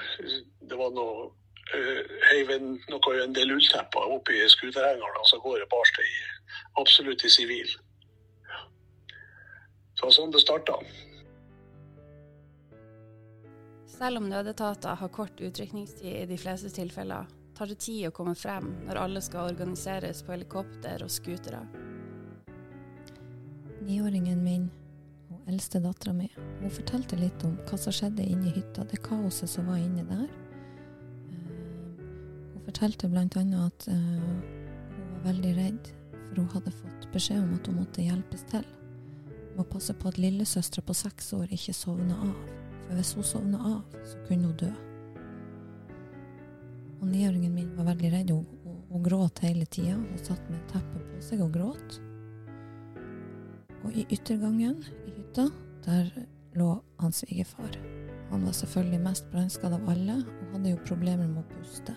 det 0.70 0.80
var 0.80 0.94
noe 0.94 1.32
heiv 2.32 2.52
en, 2.54 2.78
noe, 2.88 3.16
en 3.24 3.36
del 3.36 3.52
ulltepper 3.52 4.14
oppi 4.16 4.40
skuterhengeren, 4.50 5.20
og 5.20 5.28
så 5.28 5.40
går 5.44 5.64
det 5.64 5.68
til 5.98 6.14
absolutt 6.80 7.26
i 7.28 7.32
sivil. 7.32 7.74
Så 9.98 10.12
sånn 10.14 10.32
det 10.32 10.44
starta. 10.44 10.78
Selv 13.98 14.22
om 14.22 14.30
nødetater 14.30 15.00
har 15.00 15.10
kort 15.10 15.42
utrykningstid 15.42 16.22
i 16.22 16.26
de 16.30 16.38
fleste 16.38 16.70
tilfeller, 16.70 17.26
tar 17.58 17.68
det 17.68 17.80
tid 17.82 18.08
å 18.08 18.14
komme 18.14 18.36
frem 18.38 18.70
når 18.86 19.00
alle 19.02 19.22
skal 19.26 19.50
organiseres 19.50 20.22
på 20.24 20.36
helikopter 20.36 21.02
og 21.02 21.10
scootere. 21.10 21.64
Niåringen 23.88 24.44
min, 24.44 24.68
hun 25.30 25.50
eldste 25.50 25.82
dattera 25.82 26.14
mi, 26.14 26.28
hun 26.38 26.74
fortalte 26.74 27.18
litt 27.18 27.46
om 27.48 27.56
hva 27.66 27.80
som 27.82 27.96
skjedde 27.96 28.26
inne 28.26 28.52
i 28.52 28.56
hytta, 28.60 28.86
det 28.92 29.02
kaoset 29.06 29.50
som 29.50 29.72
var 29.72 29.82
inne 29.82 30.06
der. 30.06 30.28
Eh, 31.32 31.54
Hun 32.54 32.66
fortalte 32.68 33.08
annet 33.08 33.38
at 33.64 33.88
eh, 33.88 33.94
hun 33.96 35.14
var 35.14 35.24
veldig 35.32 35.54
redd, 35.58 35.94
for 36.12 36.42
hun 36.42 36.52
hadde 36.54 36.76
fått 36.82 37.08
beskjed 37.14 37.42
om 37.42 37.56
at 37.56 37.68
hun 37.68 37.80
måtte 37.80 38.06
hjelpes 38.06 38.44
til. 38.52 38.68
Må 39.58 39.64
passe 39.64 39.94
på 39.94 40.12
at 40.12 40.20
lillesøstera 40.22 40.86
på 40.86 40.94
seks 40.94 41.34
år 41.34 41.48
ikke 41.50 41.74
sovna 41.74 42.20
av, 42.28 42.36
for 42.84 43.00
hvis 43.00 43.16
hun 43.18 43.26
sovna 43.26 43.64
av, 43.78 43.98
så 44.06 44.20
kunne 44.28 44.52
hun 44.52 44.60
dø. 44.62 44.74
Og 46.98 47.08
niåringen 47.10 47.54
min 47.54 47.70
var 47.78 47.92
veldig 47.92 48.12
redd, 48.14 48.34
hun, 48.34 48.46
hun, 48.64 48.80
hun 48.90 49.06
gråt 49.06 49.44
hele 49.46 49.66
tida. 49.66 49.98
Hun 49.98 50.24
satt 50.24 50.50
med 50.50 50.64
teppet 50.72 51.06
på 51.12 51.22
seg 51.24 51.44
og 51.46 51.54
gråt. 51.54 52.00
Og 53.86 53.94
i 53.94 54.08
yttergangen 54.12 54.82
i 55.06 55.14
hytta, 55.20 55.48
der 55.86 56.10
lå 56.58 56.74
hans 57.00 57.22
svigerfar. 57.22 57.78
Han 58.32 58.44
var 58.46 58.52
selvfølgelig 58.52 59.00
mest 59.04 59.30
brannskadd 59.32 59.78
av 59.78 59.90
alle, 59.90 60.18
og 60.26 60.56
hadde 60.56 60.74
jo 60.74 60.86
problemer 60.88 61.30
med 61.30 61.44
å 61.46 61.50
puste. 61.54 61.94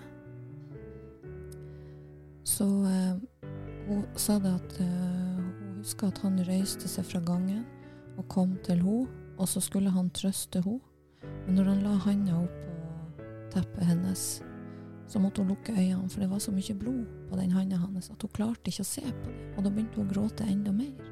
Så 2.47 2.67
eh, 2.87 3.49
hun 3.89 4.05
sa 4.21 4.39
det 4.43 4.53
at 4.61 4.77
eh, 4.85 5.41
hun 5.41 5.81
huska 5.81 6.11
at 6.11 6.21
han 6.23 6.39
røyste 6.47 6.91
seg 6.91 7.09
fra 7.09 7.23
gangen 7.25 7.65
og 8.19 8.29
kom 8.31 8.55
til 8.67 8.83
henne, 8.85 9.09
og 9.41 9.49
så 9.49 9.63
skulle 9.65 9.91
han 9.95 10.13
trøste 10.15 10.63
henne. 10.63 10.85
Men 11.47 11.59
når 11.59 11.73
han 11.73 11.83
la 11.85 11.97
handa 12.05 12.39
opp 12.45 12.61
på 12.63 13.27
teppet 13.57 13.89
hennes, 13.89 14.25
så 15.11 15.19
måtte 15.19 15.43
hun 15.43 15.49
lukke 15.51 15.73
øynene, 15.73 16.09
for 16.11 16.21
det 16.23 16.31
var 16.31 16.39
så 16.39 16.53
mye 16.55 16.75
blod 16.79 17.07
på 17.31 17.37
den 17.37 17.51
handa 17.51 17.77
hans 17.83 18.11
at 18.13 18.23
hun 18.23 18.31
klarte 18.31 18.71
ikke 18.71 18.85
å 18.85 18.91
se 18.93 19.03
på 19.03 19.27
det, 19.27 19.47
og 19.57 19.65
da 19.65 19.73
begynte 19.75 19.99
hun 19.99 20.07
å 20.07 20.13
gråte 20.13 20.47
enda 20.47 20.71
mer. 20.73 21.11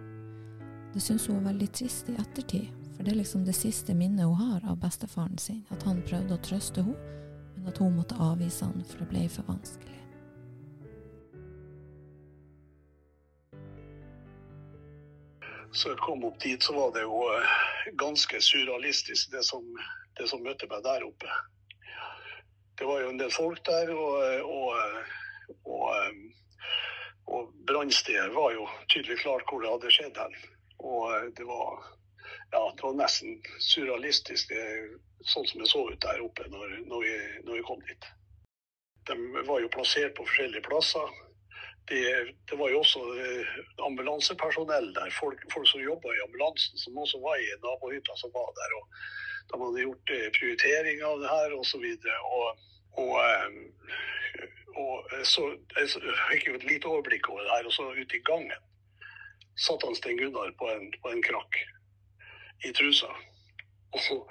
Det 0.95 1.03
syntes 1.03 1.27
hun 1.27 1.41
var 1.41 1.51
veldig 1.51 1.69
trist 1.75 2.11
i 2.13 2.15
ettertid, 2.23 2.71
for 2.95 3.03
det 3.03 3.13
er 3.13 3.19
liksom 3.19 3.43
det 3.47 3.57
siste 3.59 3.95
minnet 3.99 4.27
hun 4.29 4.39
har 4.39 4.71
av 4.71 4.79
bestefaren 4.79 5.39
sin, 5.43 5.65
at 5.75 5.83
han 5.83 6.05
prøvde 6.07 6.39
å 6.39 6.45
trøste 6.47 6.87
henne, 6.87 7.17
men 7.57 7.67
at 7.73 7.83
hun 7.83 7.99
måtte 7.99 8.23
avvise 8.23 8.71
han, 8.71 8.87
for 8.87 9.03
det 9.03 9.11
ble 9.11 9.27
for 9.35 9.51
vanskelig. 9.51 9.99
Så 15.75 15.91
jeg 15.91 15.99
kom 16.07 16.23
opp 16.25 16.39
dit, 16.41 16.63
så 16.63 16.73
var 16.73 16.95
det 16.95 17.03
jo 17.03 17.19
eh, 17.35 17.59
ganske 17.99 18.41
surrealistisk, 18.41 19.35
det 19.35 19.43
som, 19.45 19.67
det 20.17 20.31
som 20.31 20.47
møtte 20.47 20.71
meg 20.71 20.87
der 20.87 21.05
oppe. 21.11 21.35
Det 22.79 22.87
var 22.87 23.01
jo 23.03 23.13
en 23.13 23.21
del 23.21 23.33
folk 23.35 23.63
der, 23.67 23.91
og, 23.91 24.45
og, 24.57 24.77
og, 25.65 26.19
og 27.27 27.55
brannstedet 27.67 28.35
var 28.35 28.53
jo 28.55 28.69
tydelig 28.93 29.19
klart 29.23 29.47
hvor 29.51 29.65
det 29.65 29.73
hadde 29.73 29.95
skjedd 29.95 30.21
hen. 30.23 30.37
Og 30.79 31.33
det 31.37 31.47
var, 31.49 31.89
ja, 32.55 32.63
det 32.71 32.85
var 32.85 33.01
nesten 33.01 33.41
surrealistisk, 33.59 34.55
sånn 35.27 35.49
som 35.51 35.65
det 35.65 35.71
så 35.73 35.83
ut 35.89 36.05
der 36.05 36.23
oppe 36.23 36.47
når, 36.53 36.79
når, 36.87 37.03
vi, 37.03 37.17
når 37.49 37.59
vi 37.59 37.67
kom 37.67 37.83
dit. 37.89 38.13
De 39.11 39.17
var 39.49 39.65
jo 39.65 39.73
plassert 39.75 40.15
på 40.15 40.27
forskjellige 40.29 40.69
plasser 40.69 41.17
det, 41.89 42.35
det, 42.51 42.57
var 42.57 42.71
jo 42.71 42.81
også 42.83 43.01
eh, 43.25 43.53
ambulansepersonell 43.87 44.91
der, 44.95 45.11
folk, 45.21 45.41
folk 45.53 45.69
som 45.69 45.81
jobba 45.81 46.13
i 46.13 46.25
ambulansen, 46.27 46.77
som 46.79 46.99
også 47.01 47.21
var 47.23 47.41
i 47.41 47.49
nabohytta 47.65 48.17
som 48.21 48.33
var 48.35 48.51
der. 48.59 48.75
og 48.79 48.85
De 49.49 49.61
hadde 49.63 49.85
gjort 49.87 50.13
eh, 50.17 50.27
prioritering 50.39 51.05
av 51.11 51.23
det 51.23 51.31
her 51.33 51.55
osv. 51.57 51.87
Og, 51.87 52.35
og, 52.41 52.67
eh, 52.97 53.49
og, 54.79 55.11
så 55.27 55.45
jeg 55.77 55.91
fikk 56.31 56.49
jo 56.49 56.55
et 56.55 56.67
lite 56.69 56.91
overblikk 56.91 57.29
over 57.29 57.43
det 57.43 57.55
her. 57.57 57.67
Og 57.67 57.73
så 57.73 57.91
ute 57.93 58.17
i 58.17 58.25
gangen 58.27 58.65
satt 59.59 59.83
han 59.83 59.97
Sten 59.99 60.19
Gunnar 60.19 60.53
på 60.59 60.71
en, 60.71 60.89
på 61.03 61.13
en 61.13 61.23
krakk 61.23 61.61
i 62.65 62.73
trusa. 62.73 63.11
Og, 63.99 64.27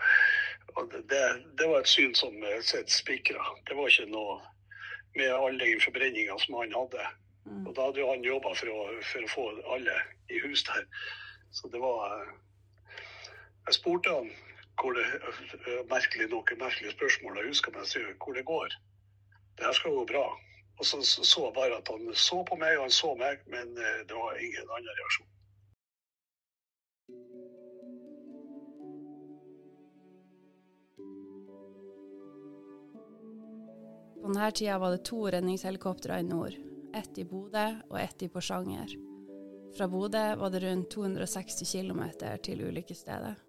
og 0.78 0.92
det, 0.94 1.22
det, 1.58 1.66
var 1.66 1.80
et 1.80 1.90
syn 1.90 2.12
som 2.14 2.36
sett 2.62 2.92
spikra. 2.94 3.42
Det 3.66 3.74
var 3.74 3.90
ikke 3.90 4.12
noe 4.12 4.36
med 5.18 5.32
all 5.34 5.58
den 5.58 5.82
forbrenninga 5.82 6.36
som 6.44 6.60
han 6.60 6.76
hadde. 6.76 7.06
Og 7.66 7.72
da 7.76 7.88
hadde 7.88 8.04
jo 8.04 8.10
han 8.12 8.26
jobba 8.26 8.52
for, 8.60 9.00
for, 9.10 9.26
å 9.26 9.32
få 9.32 9.46
alle 9.74 9.96
i 10.30 10.42
hus 10.44 10.62
der. 10.68 10.86
Så 11.50 11.72
det 11.74 11.82
var 11.82 12.28
Jeg 13.66 13.80
spurte 13.80 14.14
han 14.14 14.30
hvor 14.78 14.94
det 14.98 15.06
merkelig 15.90 16.28
nok 16.30 16.52
merkelige 16.60 16.96
spørsmål, 16.98 17.40
jeg 17.40 17.54
husker 17.54 17.74
meg 17.76 17.88
sier 17.90 18.12
hvor 18.24 18.38
det 18.38 18.46
går. 18.46 18.76
Det 19.58 19.66
her 19.66 19.74
skal 19.74 19.96
gå 19.98 20.04
bra. 20.14 20.28
Og 20.78 20.86
så 20.86 21.02
så 21.02 21.48
jeg 21.48 21.54
bare 21.56 21.80
at 21.80 21.90
han 21.90 22.14
så 22.14 22.44
på 22.46 22.56
meg, 22.56 22.78
og 22.78 22.86
han 22.86 22.94
så 22.94 23.16
meg, 23.18 23.42
men 23.50 23.74
eh, 23.78 24.04
det 24.06 24.14
var 24.14 24.38
ingen 24.38 24.70
annen 24.70 25.02
reaksjon. 25.02 25.34
På 34.22 34.34
denne 34.34 34.52
tida 34.52 34.78
var 34.78 34.94
det 34.94 35.06
to 35.08 35.26
redningshelikoptre 35.32 36.20
i 36.20 36.30
nord 36.30 36.58
ett 36.98 37.18
i 37.18 37.26
Bodø 37.26 37.66
og 37.90 38.00
ett 38.02 38.24
i 38.24 38.30
Porsanger. 38.30 38.94
Fra 39.78 39.88
Bodø 39.88 40.36
var 40.36 40.50
det 40.50 40.64
rundt 40.64 40.90
260 40.92 41.72
km 41.72 42.04
til 42.44 42.64
ulykkesstedet. 42.68 43.47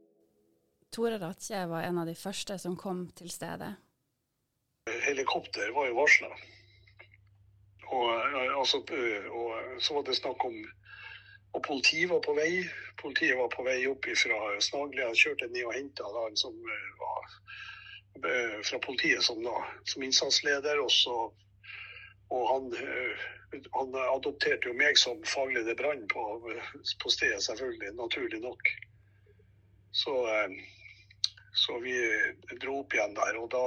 Tore 0.95 1.19
Ratje 1.21 1.67
var 1.71 1.83
en 1.83 1.99
av 1.99 2.07
de 2.09 2.15
første 2.17 2.59
som 2.59 2.77
kom 2.77 3.07
til 3.19 3.31
stedet. 3.31 3.75
Helikopter 5.05 5.73
var 5.77 5.91
jo 5.91 5.99
varsla. 5.99 6.31
Og, 7.89 8.09
altså, 8.61 8.83
og, 9.33 9.81
så 9.81 9.97
var 9.97 10.05
det 10.05 10.17
snakk 10.19 10.45
om 10.45 10.57
Og 11.57 11.63
politiet 11.65 12.11
var 12.11 12.21
på 12.21 12.35
vei. 12.37 12.61
Politiet 13.01 13.39
var 13.39 13.49
på 13.49 13.65
vei 13.65 13.79
opp 13.89 14.05
fra 14.05 14.41
Snaglia, 14.61 15.09
kjørte 15.17 15.49
ned 15.49 15.65
og 15.65 15.73
henta 15.73 16.05
han 16.05 16.37
som 16.37 16.53
var 17.01 17.31
fra 18.69 18.79
politiet 18.85 19.25
som, 19.25 19.41
da, 19.43 19.63
som 19.89 20.05
innsatsleder. 20.05 20.83
Og 20.83 20.91
så 20.93 21.15
og 22.29 22.49
han, 22.53 22.67
eh, 22.77 23.29
han, 23.73 23.95
adopterte 24.13 24.69
jo 24.69 24.75
meg 24.77 24.99
som 25.01 25.21
fagleder 25.25 25.77
brann 25.79 26.05
på, 26.13 26.25
på, 27.03 27.13
stedet, 27.13 27.41
selvfølgelig. 27.45 27.95
Naturlig 27.97 28.41
nok. 28.45 28.73
Så, 29.97 30.15
eh, 30.35 30.59
så, 31.53 31.79
vi 31.83 31.95
dro 32.63 32.81
opp 32.83 32.95
igjen 32.95 33.17
der. 33.17 33.39
Og 33.41 33.51
da 33.55 33.63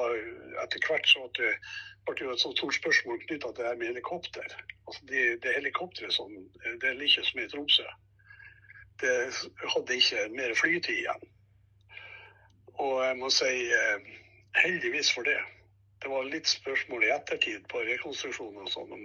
etter 0.64 0.88
hvert 0.88 1.08
så 1.10 1.26
ble 1.32 2.16
det 2.18 2.26
jo 2.26 2.34
et 2.34 2.44
så 2.44 2.54
stort 2.56 2.78
spørsmål 2.78 3.22
knytta 3.26 3.52
til 3.52 3.64
det 3.64 3.70
her 3.70 3.80
med 3.80 3.94
helikopter. 3.94 4.56
Altså 4.88 5.06
det, 5.10 5.26
det 5.44 5.58
helikopteret 5.58 6.14
som 6.14 6.34
det 6.82 6.96
ligger 6.98 7.28
som 7.28 7.42
i 7.42 7.48
Tromsø, 7.52 7.88
det 9.02 9.16
hadde 9.74 9.98
ikke 9.98 10.28
mer 10.36 10.54
flytid 10.58 10.98
igjen. 11.04 11.30
Og 12.82 13.02
jeg 13.06 13.18
må 13.20 13.30
si 13.34 13.56
eh, 13.76 14.12
heldigvis 14.62 15.12
for 15.14 15.28
det. 15.28 15.40
Det 16.02 16.10
var 16.10 16.26
litt 16.26 16.50
spørsmål 16.50 17.06
i 17.06 17.12
ettertid 17.14 17.68
på 17.70 17.84
rekonstruksjonen 17.86 18.64
og 18.66 18.72
sånn 18.74 18.94
om, 18.96 19.04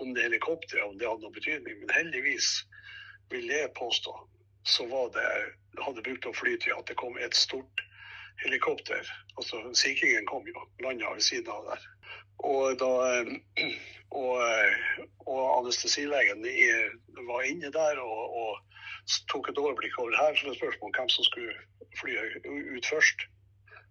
om 0.00 0.14
det 0.16 0.24
helikopteret 0.24 0.86
om 0.86 0.96
det 0.96 1.08
hadde 1.08 1.26
noen 1.26 1.36
betydning. 1.36 1.82
Men 1.82 1.92
heldigvis, 1.92 2.48
vil 3.28 3.50
jeg 3.52 3.74
påstå, 3.76 4.14
så 4.64 4.86
var 4.88 5.10
det, 5.12 5.26
hadde 5.84 6.04
brukt 6.06 6.28
opp 6.30 6.38
flytida 6.40 6.78
at 6.78 6.88
det 6.88 6.96
kom 7.00 7.18
et 7.20 7.36
stort 7.36 7.84
helikopter. 8.44 9.02
Altså 9.36 9.62
Sea 9.74 10.24
kom 10.26 10.46
jo, 10.46 10.66
landa 10.84 11.12
ved 11.14 11.20
siden 11.20 11.50
av 11.52 11.64
der. 11.70 11.86
Og 12.38 12.78
da 12.78 12.92
og, 14.10 14.38
og 15.26 15.58
anestesilegen 15.58 16.44
var 17.30 17.42
inne 17.42 17.72
der 17.72 18.00
og, 18.00 18.36
og 18.40 18.60
tok 19.32 19.50
et 19.50 19.58
overblikk 19.58 19.98
over 19.98 20.16
her. 20.16 20.34
Så 20.34 20.48
det 20.48 20.56
spørsmål 20.56 20.90
om 20.90 20.96
hvem 20.98 21.08
som 21.08 21.24
skulle 21.24 21.54
fly 22.00 22.16
ut 22.76 22.86
først. 22.86 23.28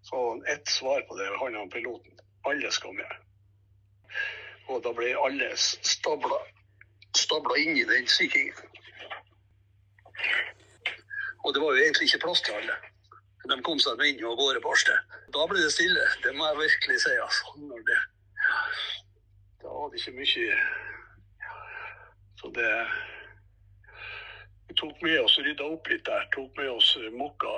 Så 0.09 0.43
ett 0.53 0.69
svar 0.69 1.01
på 1.07 1.17
det 1.17 1.39
handla 1.41 1.59
om 1.61 1.69
piloten. 1.69 2.19
Alle 2.45 2.71
skal 2.71 2.93
med. 2.93 3.11
Og 4.67 4.83
da 4.83 4.91
ble 4.95 5.13
alle 5.15 5.49
stabla, 5.57 6.39
stabla 7.15 7.55
inn 7.59 7.77
i 7.77 7.85
den 7.87 8.07
sikringen. 8.07 8.55
Og 11.43 11.53
det 11.53 11.61
var 11.63 11.75
jo 11.75 11.83
egentlig 11.83 12.07
ikke 12.07 12.23
plass 12.25 12.41
til 12.43 12.57
alle. 12.59 12.75
De 13.47 13.57
kom 13.63 13.79
seg 13.79 14.01
inn 14.03 14.23
og 14.27 14.39
gårde 14.39 14.61
på 14.63 14.71
Arste. 14.73 14.95
Da 15.35 15.45
ble 15.47 15.61
det 15.63 15.71
stille, 15.71 16.03
det 16.23 16.33
må 16.35 16.47
jeg 16.49 16.61
virkelig 16.63 16.97
si. 17.03 17.13
altså. 17.23 17.43
Da 19.61 19.69
var 19.73 19.91
det 19.91 20.01
ikke 20.01 20.17
mye 20.19 20.57
Så 22.39 22.51
det 22.55 22.71
Vi 24.67 24.75
tok 24.79 25.01
med 25.01 25.19
oss 25.21 25.37
rydda 25.39 25.63
opp 25.63 25.87
litt 25.87 26.05
der. 26.05 26.27
Tok 26.35 26.59
med 26.59 26.69
oss 26.69 26.91
mokka 27.15 27.53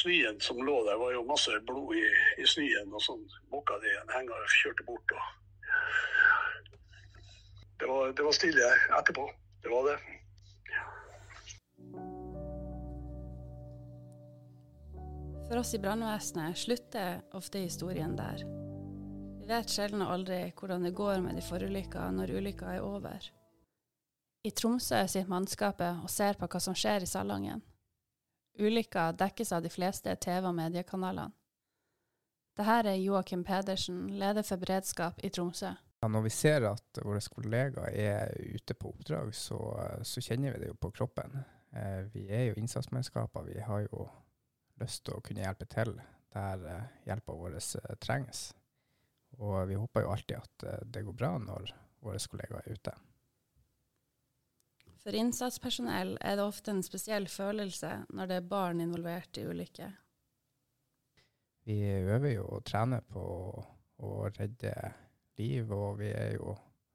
snøen 0.00 0.40
som 0.42 0.58
lå 0.66 0.80
der, 0.88 0.98
var 0.98 1.12
jo 1.14 1.22
masse 1.28 1.60
blod 1.68 1.94
i, 1.94 2.04
i 2.42 2.46
snøen. 2.46 2.90
Og 2.90 3.02
sånn 3.06 3.22
mokka 3.54 3.78
det 3.84 3.92
i 3.94 3.98
en 4.00 4.14
henger 4.16 4.50
kjørte 4.60 4.86
bort. 4.88 5.14
Og 5.14 5.24
det, 7.78 7.86
var, 7.86 8.12
det 8.18 8.26
var 8.26 8.34
stille 8.34 8.70
etterpå. 8.98 9.30
Det 9.62 9.70
var 9.70 9.92
det. 9.92 10.15
For 15.48 15.56
oss 15.56 15.74
i 15.74 15.78
brannvesenet 15.78 16.58
slutter 16.58 17.20
ofte 17.32 17.58
historien 17.58 18.16
der. 18.16 18.42
Vi 19.38 19.46
vet 19.46 19.70
sjelden 19.70 20.02
og 20.02 20.10
aldri 20.16 20.40
hvordan 20.58 20.82
det 20.82 20.90
går 20.98 21.20
med 21.22 21.38
de 21.38 21.44
forulykka 21.46 22.08
når 22.10 22.32
ulykka 22.34 22.72
er 22.74 22.82
over. 22.82 23.28
I 24.42 24.50
Tromsø 24.50 25.04
sitter 25.06 25.30
mannskapet 25.30 26.02
og 26.02 26.10
ser 26.10 26.34
på 26.34 26.48
hva 26.50 26.62
som 26.62 26.74
skjer 26.74 27.06
i 27.06 27.10
Salangen. 27.10 27.62
Ulykka 28.58 29.12
dekkes 29.14 29.54
av 29.54 29.62
de 29.62 29.70
fleste 29.70 30.16
TV- 30.16 30.50
og 30.50 30.54
mediekanalene. 30.58 31.30
Dette 32.56 32.76
er 32.90 32.98
Joakim 32.98 33.44
Pedersen, 33.44 34.06
leder 34.18 34.42
for 34.42 34.58
beredskap 34.58 35.22
i 35.22 35.30
Tromsø. 35.30 35.76
Ja, 36.02 36.08
når 36.08 36.26
vi 36.26 36.30
ser 36.30 36.66
at 36.72 37.04
våre 37.04 37.20
kollegaer 37.20 37.94
er 37.94 38.34
ute 38.56 38.74
på 38.74 38.90
oppdrag, 38.90 39.34
så, 39.34 39.58
så 40.02 40.20
kjenner 40.24 40.56
vi 40.56 40.64
det 40.64 40.74
jo 40.74 40.78
på 40.80 40.90
kroppen. 40.90 41.42
Eh, 41.70 42.06
vi 42.14 42.26
er 42.32 42.48
jo 42.48 42.56
innsatsmannskaper. 42.58 43.46
Vi 43.52 43.60
har 43.60 43.86
jo 43.86 44.08
lyst 44.80 45.04
til 45.06 45.16
å 45.16 45.24
kunne 45.24 45.44
hjelpe 45.44 45.68
til 45.72 45.96
der 46.36 46.64
eh, 46.68 46.86
hjelpa 47.08 47.34
vår 47.36 47.58
eh, 47.58 47.96
trengs. 48.02 48.50
Og 49.40 49.68
vi 49.68 49.76
håper 49.76 50.04
jo 50.04 50.12
alltid 50.12 50.38
at 50.38 50.66
eh, 50.68 50.80
det 50.84 51.04
går 51.06 51.16
bra 51.16 51.36
når 51.42 51.72
våre 52.04 52.20
kollegaer 52.30 52.64
er 52.64 52.78
ute. 52.78 52.94
For 55.06 55.14
innsatspersonell 55.14 56.16
er 56.20 56.36
det 56.36 56.44
ofte 56.44 56.72
en 56.74 56.82
spesiell 56.82 57.28
følelse 57.30 57.92
når 58.10 58.30
det 58.30 58.40
er 58.40 58.50
barn 58.50 58.82
involvert 58.82 59.38
i 59.38 59.46
ulykker. 59.46 59.94
Vi 61.66 61.78
øver 61.82 62.32
jo 62.32 62.46
og 62.58 62.64
trener 62.66 63.02
på 63.06 63.22
å 63.96 64.10
redde 64.28 64.74
liv, 65.38 65.70
og 65.72 65.98
vi 65.98 66.10
er 66.14 66.36
jo 66.36 66.52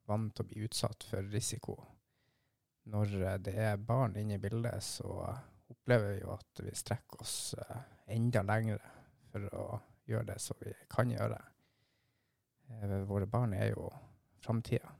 vant 0.07 0.31
til 0.35 0.45
å 0.45 0.49
bli 0.49 0.65
utsatt 0.67 1.03
for 1.07 1.27
risiko. 1.33 1.75
Når 2.91 3.17
det 3.43 3.55
er 3.55 3.81
barn 3.83 4.15
inne 4.19 4.37
i 4.37 4.41
bildet, 4.41 4.79
så 4.83 5.27
opplever 5.81 6.13
vi 6.13 6.21
jo 6.21 6.33
at 6.35 6.61
vi 6.61 6.75
strekker 6.75 7.21
oss 7.21 7.55
eh, 7.57 7.77
enda 8.13 8.43
lengre 8.45 8.79
for 9.31 9.47
å 9.57 9.65
gjøre 10.05 10.27
det 10.29 10.39
som 10.41 10.59
vi 10.61 10.73
kan 10.91 11.09
gjøre. 11.09 11.39
Eh, 12.69 12.97
våre 13.09 13.25
barn 13.25 13.55
er 13.57 13.71
jo 13.73 13.89
framtida. 14.43 14.91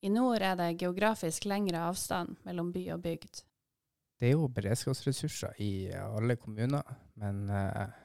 I 0.00 0.08
nord 0.08 0.40
er 0.42 0.54
det 0.56 0.78
geografisk 0.80 1.44
lengre 1.50 1.82
avstand 1.90 2.38
mellom 2.46 2.70
by 2.72 2.84
og 2.94 3.02
bygd. 3.04 3.42
Det 4.20 4.28
er 4.28 4.36
jo 4.36 4.48
beredskapsressurser 4.52 5.58
i 5.64 5.90
alle 5.96 6.36
kommuner, 6.38 6.86
men 7.20 7.48
eh, 7.50 7.98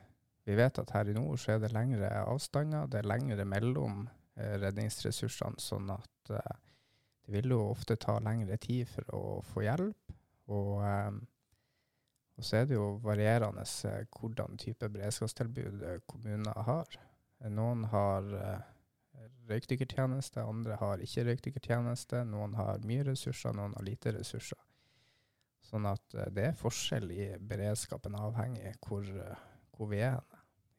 vi 0.45 0.57
vet 0.57 0.79
at 0.81 0.91
her 0.95 1.11
i 1.11 1.15
nord 1.15 1.37
så 1.39 1.55
er 1.55 1.61
det 1.61 1.73
lengre 1.75 2.09
avstander, 2.25 2.89
det 2.89 3.01
er 3.01 3.09
lengre 3.09 3.45
mellom 3.45 4.07
redningsressursene, 4.35 5.61
sånn 5.63 5.93
at 5.93 6.27
det 6.27 7.31
vil 7.31 7.53
jo 7.55 7.61
ofte 7.69 7.95
ta 7.95 8.17
lengre 8.19 8.57
tid 8.59 8.83
for 8.91 9.15
å 9.15 9.23
få 9.47 9.63
hjelp. 9.63 10.11
Og, 10.51 10.83
og 12.35 12.43
så 12.43 12.61
er 12.61 12.69
det 12.69 12.75
jo 12.75 12.95
varierende 13.03 13.63
eh, 13.87 14.05
hvordan 14.11 14.57
type 14.59 14.89
beredskapstilbud 14.91 15.83
eh, 15.87 15.99
kommuner 16.07 16.63
har. 16.67 16.97
Noen 17.51 17.85
har 17.91 18.27
eh, 18.35 19.27
røykdykkertjeneste, 19.49 20.43
andre 20.43 20.77
har 20.81 21.03
ikke 21.03 21.25
røykdykkertjeneste. 21.29 22.23
Noen 22.27 22.55
har 22.59 22.83
mye 22.87 23.05
ressurser, 23.07 23.55
noen 23.55 23.75
har 23.77 23.87
lite 23.87 24.15
ressurser. 24.17 24.59
Sånn 25.65 25.87
at 25.89 26.15
det 26.35 26.51
er 26.51 26.57
forskjell 26.59 27.09
i 27.09 27.29
beredskapen 27.41 28.17
avhengig 28.19 28.75
hvor, 28.85 29.07
hvor 29.73 29.89
vi 29.89 30.03
er. 30.05 30.19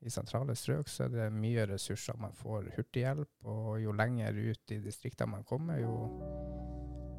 I 0.06 0.12
sentrale 0.12 0.54
strøk 0.54 0.90
så 0.92 1.06
er 1.06 1.14
det 1.14 1.30
mye 1.34 1.64
ressurser. 1.66 2.14
Man 2.22 2.36
får 2.36 2.68
hurtighjelp, 2.76 3.32
og 3.48 3.80
jo 3.82 3.96
lenger 3.96 4.38
ut 4.38 4.76
i 4.76 4.78
distriktene 4.84 5.32
man 5.32 5.48
kommer, 5.48 5.80
jo 5.82 5.96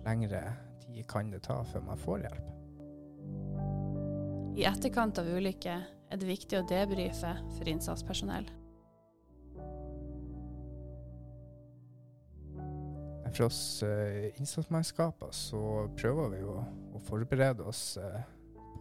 lengre 0.07 0.45
tid 0.85 1.03
kan 1.11 1.33
det 1.33 1.43
ta 1.49 1.59
før 1.67 1.83
man 1.89 1.99
får 1.99 2.23
hjelp. 2.27 3.76
I 4.57 4.63
etterkant 4.65 5.19
av 5.21 5.27
ulykker 5.29 5.83
er 5.85 6.17
det 6.17 6.25
viktig 6.25 6.57
å 6.57 6.65
debrife 6.65 7.29
for 7.53 7.69
innsatspersonell. 7.69 8.47
For 13.35 13.43
oss 13.45 13.83
eh, 13.85 14.31
innsatsmannskaper 14.41 15.29
så 15.37 15.59
prøver 15.99 16.31
vi 16.31 16.39
jo 16.41 16.55
å 16.57 17.01
forberede 17.05 17.67
oss 17.69 17.99
eh, 18.01 18.23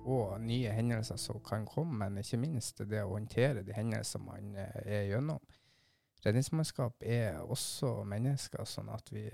på 0.01 0.17
nye 0.41 0.73
hendelser 0.73 1.21
som 1.21 1.43
kan 1.45 1.67
komme, 1.69 2.07
men 2.07 2.23
ikke 2.23 2.41
minst 2.41 2.81
det 2.89 3.03
å 3.05 3.13
håndtere 3.13 3.67
de 3.67 3.77
hendelser 3.77 4.23
man 4.25 4.57
eh, 4.57 4.79
er 4.87 5.11
gjennom. 5.11 5.43
Redningsmannskap 6.25 7.05
er 7.05 7.43
også 7.45 7.99
mennesker, 8.09 8.65
sånn 8.65 8.89
at 8.97 9.13
vi 9.13 9.27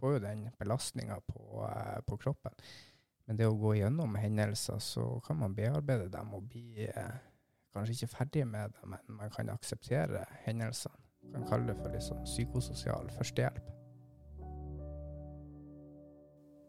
får 0.00 0.16
jo 0.16 0.24
den 0.24 0.48
belastninga 0.56 1.20
på, 1.28 1.68
på 2.08 2.18
kroppen. 2.24 2.56
Men 3.26 3.38
det 3.38 3.46
å 3.46 3.58
gå 3.58 3.76
gjennom 3.78 4.16
hendelser, 4.18 4.78
så 4.82 5.04
kan 5.26 5.38
man 5.38 5.54
bearbeide 5.54 6.08
dem 6.10 6.32
og 6.34 6.48
bli 6.50 6.88
eh, 6.88 7.20
kanskje 7.72 7.94
ikke 7.96 8.14
ferdig 8.16 8.46
med 8.48 8.74
dem, 8.74 8.94
men 8.94 9.20
man 9.20 9.30
kan 9.32 9.52
akseptere 9.52 10.24
hendelsene. 10.46 10.98
Man 11.22 11.44
kan 11.44 11.50
kalle 11.52 11.70
det 11.70 11.78
for 11.78 12.02
sånn 12.02 12.24
psykososial 12.26 13.10
førstehjelp. 13.14 13.70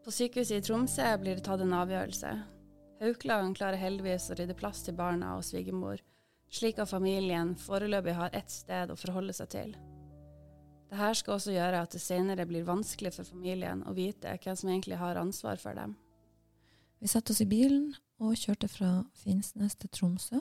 På 0.04 0.12
sykehuset 0.12 0.60
i 0.60 0.64
Tromsø 0.64 1.06
blir 1.18 1.38
det 1.38 1.46
tatt 1.46 1.64
en 1.64 1.74
avgjørelse. 1.74 2.30
Haukeland 3.00 3.56
klarer 3.58 3.80
heldigvis 3.80 4.28
å 4.30 4.36
rydde 4.38 4.56
plass 4.56 4.84
til 4.84 4.94
barna 4.96 5.32
og 5.38 5.42
svigermor, 5.48 5.98
slik 6.52 6.78
at 6.78 6.92
familien 6.92 7.54
foreløpig 7.58 8.14
har 8.14 8.36
ett 8.36 8.52
sted 8.52 8.92
å 8.92 8.98
forholde 9.00 9.34
seg 9.34 9.50
til. 9.56 9.74
Dette 10.92 11.10
skal 11.18 11.34
også 11.34 11.54
gjøre 11.56 11.80
at 11.82 11.96
det 11.96 12.02
senere 12.04 12.46
blir 12.46 12.68
vanskelig 12.68 13.14
for 13.16 13.26
familien 13.26 13.82
å 13.88 13.96
vite 13.96 14.36
hvem 14.44 14.60
som 14.60 14.70
egentlig 14.70 15.00
har 15.00 15.18
ansvar 15.18 15.58
for 15.58 15.74
dem. 15.74 15.96
Vi 16.98 17.08
satte 17.08 17.32
oss 17.32 17.42
i 17.44 17.48
bilen 17.48 17.94
og 18.22 18.36
kjørte 18.38 18.68
fra 18.70 18.90
Finnsnes 19.18 19.76
til 19.76 19.90
Tromsø. 19.92 20.40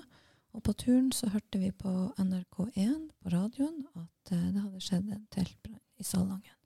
Og 0.54 0.62
på 0.64 0.74
turen 0.78 1.12
så 1.12 1.32
hørte 1.34 1.60
vi 1.60 1.72
på 1.72 1.92
NRK1 2.22 3.08
på 3.22 3.32
radioen 3.34 3.88
at 3.98 4.34
eh, 4.36 4.50
det 4.54 4.62
hadde 4.62 4.82
skjedd 4.86 5.08
en 5.10 5.24
teltbrann 5.34 5.82
i 5.98 6.06
Salangen. 6.06 6.60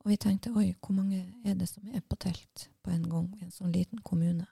Og 0.00 0.10
vi 0.10 0.16
tenkte 0.16 0.54
oi, 0.56 0.72
hvor 0.80 0.96
mange 0.96 1.20
er 1.44 1.54
det 1.54 1.68
som 1.68 1.86
er 1.92 2.02
på 2.02 2.16
telt 2.18 2.66
på 2.82 2.90
en 2.90 3.04
gang 3.10 3.28
i 3.36 3.44
en 3.44 3.54
sånn 3.54 3.70
liten 3.74 4.00
kommune? 4.02 4.48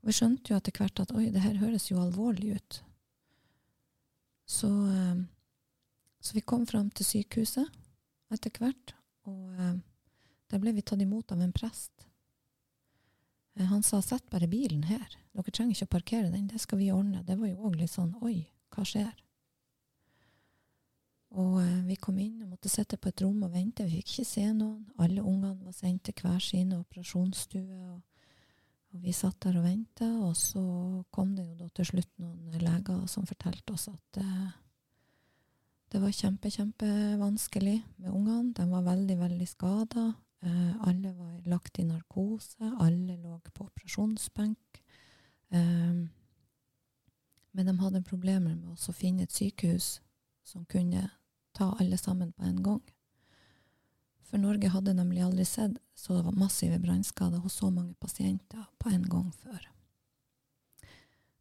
Og 0.00 0.08
vi 0.08 0.16
skjønte 0.16 0.52
jo 0.52 0.58
etter 0.58 0.74
hvert 0.78 1.02
at 1.02 1.12
oi, 1.14 1.26
det 1.34 1.42
her 1.42 1.58
høres 1.60 1.90
jo 1.90 2.00
alvorlig 2.00 2.56
ut. 2.56 2.78
Så, 4.48 4.70
eh, 4.88 5.20
så 6.22 6.38
vi 6.38 6.46
kom 6.46 6.64
fram 6.66 6.88
til 6.90 7.06
sykehuset 7.06 7.68
etter 8.32 8.54
hvert, 8.56 8.94
og 9.28 9.52
eh, 9.58 9.76
der 10.48 10.62
ble 10.62 10.72
vi 10.72 10.86
tatt 10.86 11.04
imot 11.04 11.34
av 11.34 11.42
en 11.44 11.52
prest. 11.52 12.08
Eh, 13.58 13.66
Han 13.66 13.82
sa 13.82 14.02
sett 14.02 14.30
bare 14.30 14.48
bilen 14.48 14.84
her, 14.88 15.08
dere 15.32 15.50
trenger 15.50 15.76
ikke 15.76 15.90
å 15.90 15.96
parkere 15.98 16.30
den, 16.30 16.48
det 16.48 16.60
skal 16.60 16.78
vi 16.78 16.92
ordne. 16.92 17.24
Det 17.26 17.38
var 17.38 17.50
jo 17.50 17.68
òg 17.68 17.76
litt 17.80 17.92
sånn 17.92 18.14
oi, 18.22 18.46
hva 18.72 18.84
skjer? 18.88 19.12
Og 21.32 21.58
eh, 21.62 21.82
vi 21.88 21.96
kom 21.96 22.18
inn 22.20 22.42
og 22.44 22.54
måtte 22.54 22.72
sitte 22.72 22.98
på 23.00 23.08
et 23.08 23.22
rom 23.24 23.44
og 23.46 23.52
vente, 23.54 23.84
vi 23.88 24.00
fikk 24.00 24.10
ikke 24.12 24.28
se 24.28 24.46
noen. 24.52 24.82
Alle 25.00 25.24
ungene 25.24 25.64
var 25.64 25.76
sendt 25.76 26.04
til 26.08 26.16
hver 26.20 26.40
sin 26.44 26.74
operasjonsstue, 26.76 27.78
og, 27.88 28.00
og 28.92 29.04
vi 29.04 29.14
satt 29.16 29.38
der 29.46 29.56
og 29.60 29.64
venta. 29.64 30.08
Og 30.26 30.34
så 30.36 30.64
kom 31.14 31.32
det 31.36 31.46
jo 31.46 31.54
da 31.62 31.70
til 31.72 31.88
slutt 31.92 32.12
noen 32.20 32.58
leger 32.60 33.06
som 33.08 33.28
fortalte 33.28 33.76
oss 33.76 33.88
at 33.92 34.20
eh, 34.20 34.50
det 35.92 36.00
var 36.00 36.12
kjempe, 36.16 36.48
kjempevanskelig 36.52 37.78
med 38.00 38.12
ungene. 38.12 38.52
De 38.56 38.64
var 38.68 38.84
veldig, 38.86 39.16
veldig 39.20 39.48
skada. 39.48 40.06
Eh, 40.42 40.88
alle 40.88 41.12
var 41.12 41.42
lagt 41.46 41.78
i 41.78 41.84
narkose, 41.86 42.72
alle 42.80 43.16
lå 43.16 43.38
på 43.54 43.68
operasjonsbenk. 43.68 44.82
Eh, 45.48 45.94
men 47.52 47.66
de 47.68 47.78
hadde 47.78 48.02
problemer 48.02 48.56
med 48.56 48.72
å 48.74 48.94
finne 48.96 49.22
et 49.22 49.34
sykehus 49.34 50.00
som 50.42 50.64
kunne 50.64 51.10
ta 51.54 51.70
alle 51.78 51.98
sammen 52.00 52.32
på 52.32 52.42
en 52.48 52.62
gang. 52.62 52.82
For 54.26 54.40
Norge 54.40 54.70
hadde 54.72 54.94
nemlig 54.96 55.22
aldri 55.22 55.44
sett 55.44 55.76
så 55.94 56.22
massive 56.32 56.78
brannskader 56.80 57.42
hos 57.44 57.60
så 57.60 57.68
mange 57.70 57.94
pasienter 58.00 58.64
på 58.80 58.90
en 58.90 59.04
gang 59.04 59.28
før. 59.44 59.68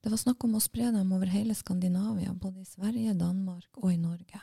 Det 0.02 0.10
var 0.12 0.20
snakk 0.20 0.44
om 0.44 0.58
å 0.58 0.62
spre 0.62 0.90
dem 0.92 1.14
over 1.14 1.30
hele 1.32 1.56
Skandinavia, 1.56 2.34
både 2.34 2.62
i 2.62 2.68
Sverige, 2.68 3.14
Danmark 3.18 3.78
og 3.78 3.94
i 3.94 3.98
Norge. 4.02 4.42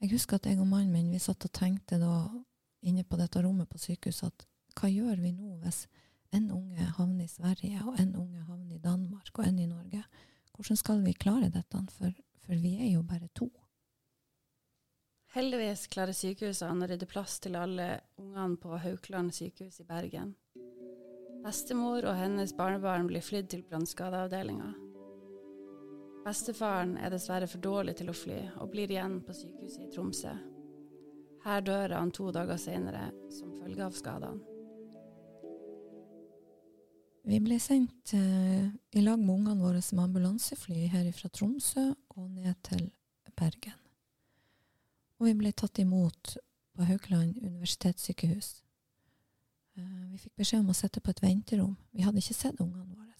Jeg 0.00 0.10
husker 0.12 0.36
at 0.36 0.48
jeg 0.48 0.58
og 0.60 0.68
mannen 0.68 0.92
min 0.92 1.12
vi 1.12 1.20
satt 1.22 1.44
og 1.46 1.52
tenkte 1.56 2.00
da 2.00 2.26
inne 2.86 3.04
på 3.04 3.18
dette 3.20 3.42
rommet 3.42 3.68
på 3.70 3.80
sykehuset 3.82 4.30
at 4.30 4.46
hva 4.76 4.90
gjør 4.92 5.20
vi 5.22 5.32
nå 5.34 5.56
hvis 5.62 5.84
en 6.36 6.50
unge 6.52 6.88
havner 6.98 7.24
i 7.24 7.30
Sverige, 7.30 7.82
og 7.86 8.00
en 8.00 8.16
unge 8.18 8.42
havner 8.44 8.74
i 8.76 8.82
Danmark, 8.82 9.30
og 9.38 9.46
en 9.46 9.60
i 9.62 9.68
Norge? 9.70 10.02
Hvordan 10.56 10.80
skal 10.80 11.04
vi 11.04 11.12
klare 11.12 11.48
dette, 11.52 11.80
for, 11.96 12.12
for 12.44 12.60
vi 12.60 12.76
er 12.80 12.90
jo 12.92 13.04
bare 13.06 13.28
to? 13.34 13.48
Heldigvis 15.36 15.86
klarer 15.92 16.16
sykehusene 16.16 16.86
å 16.86 16.88
rydde 16.88 17.08
plass 17.10 17.38
til 17.44 17.58
alle 17.60 17.88
ungene 18.20 18.56
på 18.60 18.72
Haukeland 18.80 19.34
sykehus 19.36 19.82
i 19.82 19.88
Bergen. 19.88 20.32
Bestemor 21.44 22.06
og 22.08 22.16
hennes 22.16 22.54
barnebarn 22.56 23.06
blir 23.10 23.24
flydd 23.24 23.52
til 23.52 23.64
brannskadeavdelinga. 23.68 24.72
Bestefaren 26.24 26.96
er 26.98 27.12
dessverre 27.12 27.46
for 27.46 27.62
dårlig 27.62 27.98
til 28.00 28.10
å 28.10 28.16
fly, 28.16 28.40
og 28.58 28.72
blir 28.72 28.90
igjen 28.90 29.20
på 29.22 29.36
sykehuset 29.36 29.84
i 29.84 29.92
Tromsø. 29.92 30.32
Her 31.46 31.62
dør 31.62 31.92
han 31.94 32.10
to 32.10 32.32
dager 32.34 32.58
senere 32.58 33.12
som 33.30 33.52
følge 33.60 33.84
av 33.86 33.94
skadene. 33.94 34.42
Vi 37.26 37.38
ble 37.42 37.58
sendt 37.62 38.12
eh, 38.14 38.66
i 38.94 39.02
lag 39.02 39.18
med 39.18 39.32
ungene 39.34 39.58
våre 39.58 39.80
med 39.82 40.02
ambulansefly 40.04 40.86
her 40.90 41.06
fra 41.14 41.30
Tromsø 41.30 41.88
og 42.14 42.28
ned 42.30 42.54
til 42.66 42.84
Bergen. 43.38 43.78
Og 45.18 45.26
vi 45.26 45.34
ble 45.38 45.50
tatt 45.54 45.78
imot 45.82 46.36
på 46.76 46.86
Haukeland 46.86 47.38
universitetssykehus. 47.42 48.50
Eh, 49.78 50.02
vi 50.12 50.22
fikk 50.22 50.42
beskjed 50.42 50.62
om 50.62 50.74
å 50.74 50.78
sitte 50.78 51.02
på 51.02 51.14
et 51.14 51.22
venterom. 51.22 51.74
Vi 51.90 52.06
hadde 52.06 52.22
ikke 52.22 52.38
sett 52.38 52.62
ungene 52.62 52.90
våre. 52.90 53.14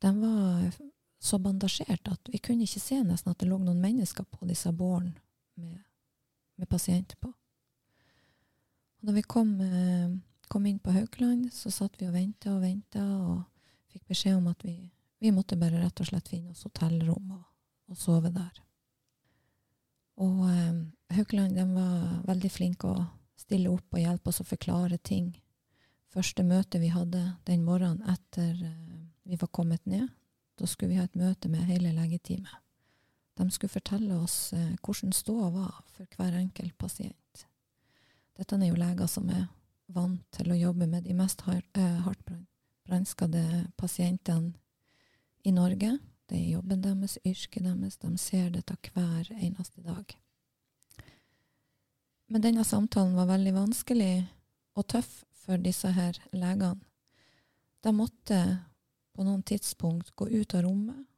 De 0.00 0.14
var 0.22 0.80
så 1.20 1.38
bandasjert 1.42 2.08
at 2.10 2.30
vi 2.32 2.38
kunne 2.42 2.66
ikke 2.66 2.82
se 2.82 3.02
nesten 3.04 3.34
at 3.34 3.42
det 3.42 3.50
lå 3.50 3.58
noen 3.60 3.82
mennesker 3.82 4.26
på 4.30 4.46
disse 4.48 4.72
bårene 4.72 5.14
med, 5.60 5.78
med 6.60 6.70
pasienter 6.70 7.18
på. 7.20 7.32
Og 9.00 9.08
når 9.08 9.16
vi 9.16 9.22
kom, 9.22 9.52
eh, 9.60 10.10
kom 10.48 10.66
inn 10.66 10.78
på 10.78 10.92
Haukeland, 10.92 11.52
så 11.52 11.72
satt 11.72 12.00
vi 12.00 12.08
og 12.08 12.14
venta 12.14 12.52
og 12.54 12.62
venta, 12.62 13.00
og 13.00 13.44
fikk 13.92 14.06
beskjed 14.12 14.36
om 14.36 14.50
at 14.52 14.64
vi, 14.64 14.90
vi 15.20 15.32
måtte 15.32 15.58
bare 15.58 15.80
rett 15.80 16.00
og 16.00 16.10
slett 16.10 16.28
finne 16.28 16.52
oss 16.52 16.66
hotellrom 16.68 17.32
og, 17.32 17.44
og 17.88 17.96
sove 17.96 18.30
der. 18.34 18.60
Og 20.20 20.44
eh, 20.50 21.16
Haukeland 21.16 21.56
de 21.56 21.64
var 21.72 22.20
veldig 22.28 22.50
flinke 22.52 22.90
å 22.92 23.06
stille 23.40 23.72
opp 23.72 23.96
og 23.96 24.02
hjelpe 24.02 24.30
oss 24.30 24.42
å 24.42 24.48
forklare 24.48 24.98
ting. 24.98 25.32
Første 26.12 26.44
møte 26.44 26.80
vi 26.82 26.90
hadde 26.92 27.22
den 27.48 27.64
morgenen 27.64 28.04
etter 28.10 28.52
eh, 28.52 29.06
vi 29.24 29.38
var 29.40 29.48
kommet 29.54 29.86
ned, 29.86 30.08
da 30.58 30.66
skulle 30.66 30.92
vi 30.92 30.98
ha 31.00 31.06
et 31.06 31.16
møte 31.16 31.48
med 31.48 31.68
hele 31.70 31.94
legeteamet. 31.96 32.52
De 33.40 33.50
skulle 33.50 33.72
fortelle 33.72 34.16
oss 34.20 34.52
eh, 34.52 34.74
hvordan 34.84 35.14
ståa 35.16 35.48
var 35.54 35.80
for 35.94 36.08
hver 36.16 36.34
enkelt 36.36 36.76
pasient. 36.78 37.46
Dette 38.36 38.56
er 38.58 38.68
jo 38.68 38.76
leger 38.76 39.08
som 39.08 39.30
er 39.32 39.46
vant 39.88 40.20
til 40.36 40.52
å 40.52 40.58
jobbe 40.58 40.84
med 40.86 41.06
de 41.08 41.16
mest 41.16 41.40
eh, 41.48 42.00
hardt 42.04 42.34
brannskadde 42.84 43.64
pasientene 43.80 44.52
i 45.48 45.54
Norge. 45.56 45.94
Det 46.28 46.36
er 46.36 46.52
jobben 46.52 46.84
deres, 46.84 47.16
yrket 47.24 47.64
deres. 47.64 47.96
De 47.96 48.12
ser 48.20 48.52
dette 48.52 48.76
hver 48.92 49.32
eneste 49.32 49.80
dag. 49.88 50.12
Men 52.28 52.44
denne 52.44 52.64
samtalen 52.64 53.16
var 53.16 53.32
veldig 53.32 53.56
vanskelig 53.56 54.14
og 54.76 54.86
tøff 54.92 55.22
for 55.46 55.64
disse 55.64 55.88
her 55.96 56.20
legene. 56.36 56.76
De 57.80 57.96
måtte 57.96 58.42
på 59.16 59.24
noen 59.24 59.42
tidspunkt 59.48 60.12
gå 60.12 60.28
ut 60.28 60.54
av 60.54 60.68
rommet 60.68 61.08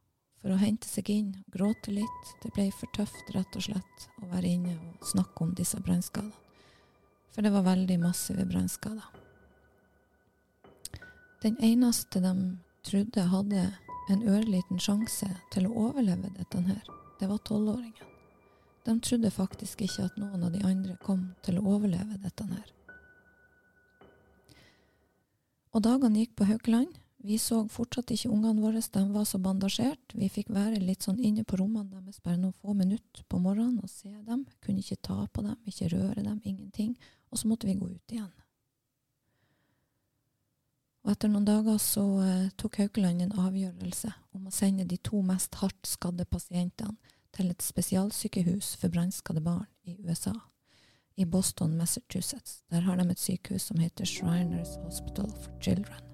for 0.43 0.51
å 0.51 0.59
hente 0.59 0.89
seg 0.91 1.07
inn 1.07 1.29
og 1.39 1.55
gråte 1.55 1.93
litt. 1.95 2.31
Det 2.43 2.51
ble 2.51 2.67
for 2.75 2.91
tøft, 2.91 3.29
rett 3.31 3.55
og 3.55 3.63
slett, 3.63 4.07
å 4.19 4.27
være 4.27 4.49
inne 4.57 4.73
og 4.75 5.05
snakke 5.07 5.45
om 5.45 5.53
disse 5.55 5.79
brannskadene. 5.79 6.35
For 7.31 7.41
det 7.41 7.53
var 7.55 7.63
veldig 7.65 7.95
massive 8.01 8.43
brannskader. 8.45 9.07
Den 11.41 11.55
eneste 11.63 12.19
de 12.21 12.33
trodde 12.83 13.23
hadde 13.31 13.63
en 14.11 14.25
ørliten 14.27 14.83
sjanse 14.83 15.29
til 15.55 15.69
å 15.69 15.87
overleve 15.87 16.29
dette 16.35 16.59
her, 16.67 16.83
det 17.19 17.31
var 17.31 17.39
tolvåringen. 17.47 18.11
De 18.83 18.97
trodde 18.99 19.31
faktisk 19.31 19.85
ikke 19.85 20.09
at 20.09 20.19
noen 20.19 20.43
av 20.43 20.51
de 20.51 20.59
andre 20.67 20.97
kom 21.07 21.29
til 21.47 21.55
å 21.59 21.65
overleve 21.77 22.19
dette 22.19 22.47
her. 22.51 22.65
Og 25.71 25.85
dagene 25.87 26.19
gikk 26.25 26.35
på 26.37 26.49
Haukeland. 26.51 26.91
Vi 27.23 27.37
så 27.39 27.61
fortsatt 27.71 28.11
ikke 28.11 28.33
ungene 28.35 28.59
våre, 28.59 28.81
de 28.83 29.03
var 29.13 29.23
så 29.23 29.39
bandasjert. 29.39 30.11
Vi 30.13 30.27
fikk 30.27 30.49
være 30.51 30.81
litt 30.83 31.05
sånn 31.05 31.21
inne 31.23 31.45
på 31.47 31.55
rommene 31.61 31.87
deres 32.01 32.19
bare 32.19 32.35
noen 32.41 32.55
få 32.59 32.75
minutter 32.75 33.23
på 33.31 33.39
morgenen 33.39 33.79
og 33.79 33.91
se 33.91 34.11
dem. 34.27 34.43
Kunne 34.59 34.83
ikke 34.83 34.99
ta 35.07 35.21
på 35.31 35.45
dem, 35.45 35.55
ikke 35.63 35.87
røre 35.93 36.19
dem, 36.19 36.41
ingenting. 36.43 36.97
Og 37.31 37.39
så 37.39 37.47
måtte 37.47 37.69
vi 37.69 37.77
gå 37.79 37.87
ut 37.87 38.15
igjen. 38.15 38.31
Og 41.03 41.11
etter 41.15 41.31
noen 41.31 41.47
dager 41.47 41.79
så 41.83 42.03
eh, 42.23 42.51
tok 42.59 42.79
Haukeland 42.79 43.23
en 43.23 43.35
avgjørelse 43.39 44.11
om 44.35 44.47
å 44.47 44.55
sende 44.55 44.87
de 44.87 44.99
to 45.03 45.23
mest 45.23 45.55
hardt 45.59 45.87
skadde 45.87 46.27
pasientene 46.27 46.95
til 47.33 47.49
et 47.51 47.63
spesialsykehus 47.63 48.75
for 48.79 48.91
brannskadde 48.93 49.43
barn 49.43 49.67
i 49.87 49.95
USA 50.03 50.35
i 51.15 51.25
Boston, 51.25 51.77
Massachusetts. 51.77 52.63
Der 52.71 52.81
har 52.81 52.97
de 52.97 53.11
et 53.11 53.19
sykehus 53.19 53.69
som 53.69 53.79
heter 53.79 54.05
Shriners 54.05 54.75
Hospital 54.83 55.31
for 55.43 55.51
Children. 55.61 56.12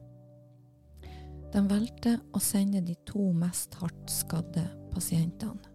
De 1.49 1.61
valgte 1.65 2.19
å 2.33 2.39
sende 2.43 2.81
de 2.85 2.93
to 3.09 3.31
mest 3.33 3.73
hardt 3.81 4.11
skadde 4.13 4.67
pasientene. 4.93 5.65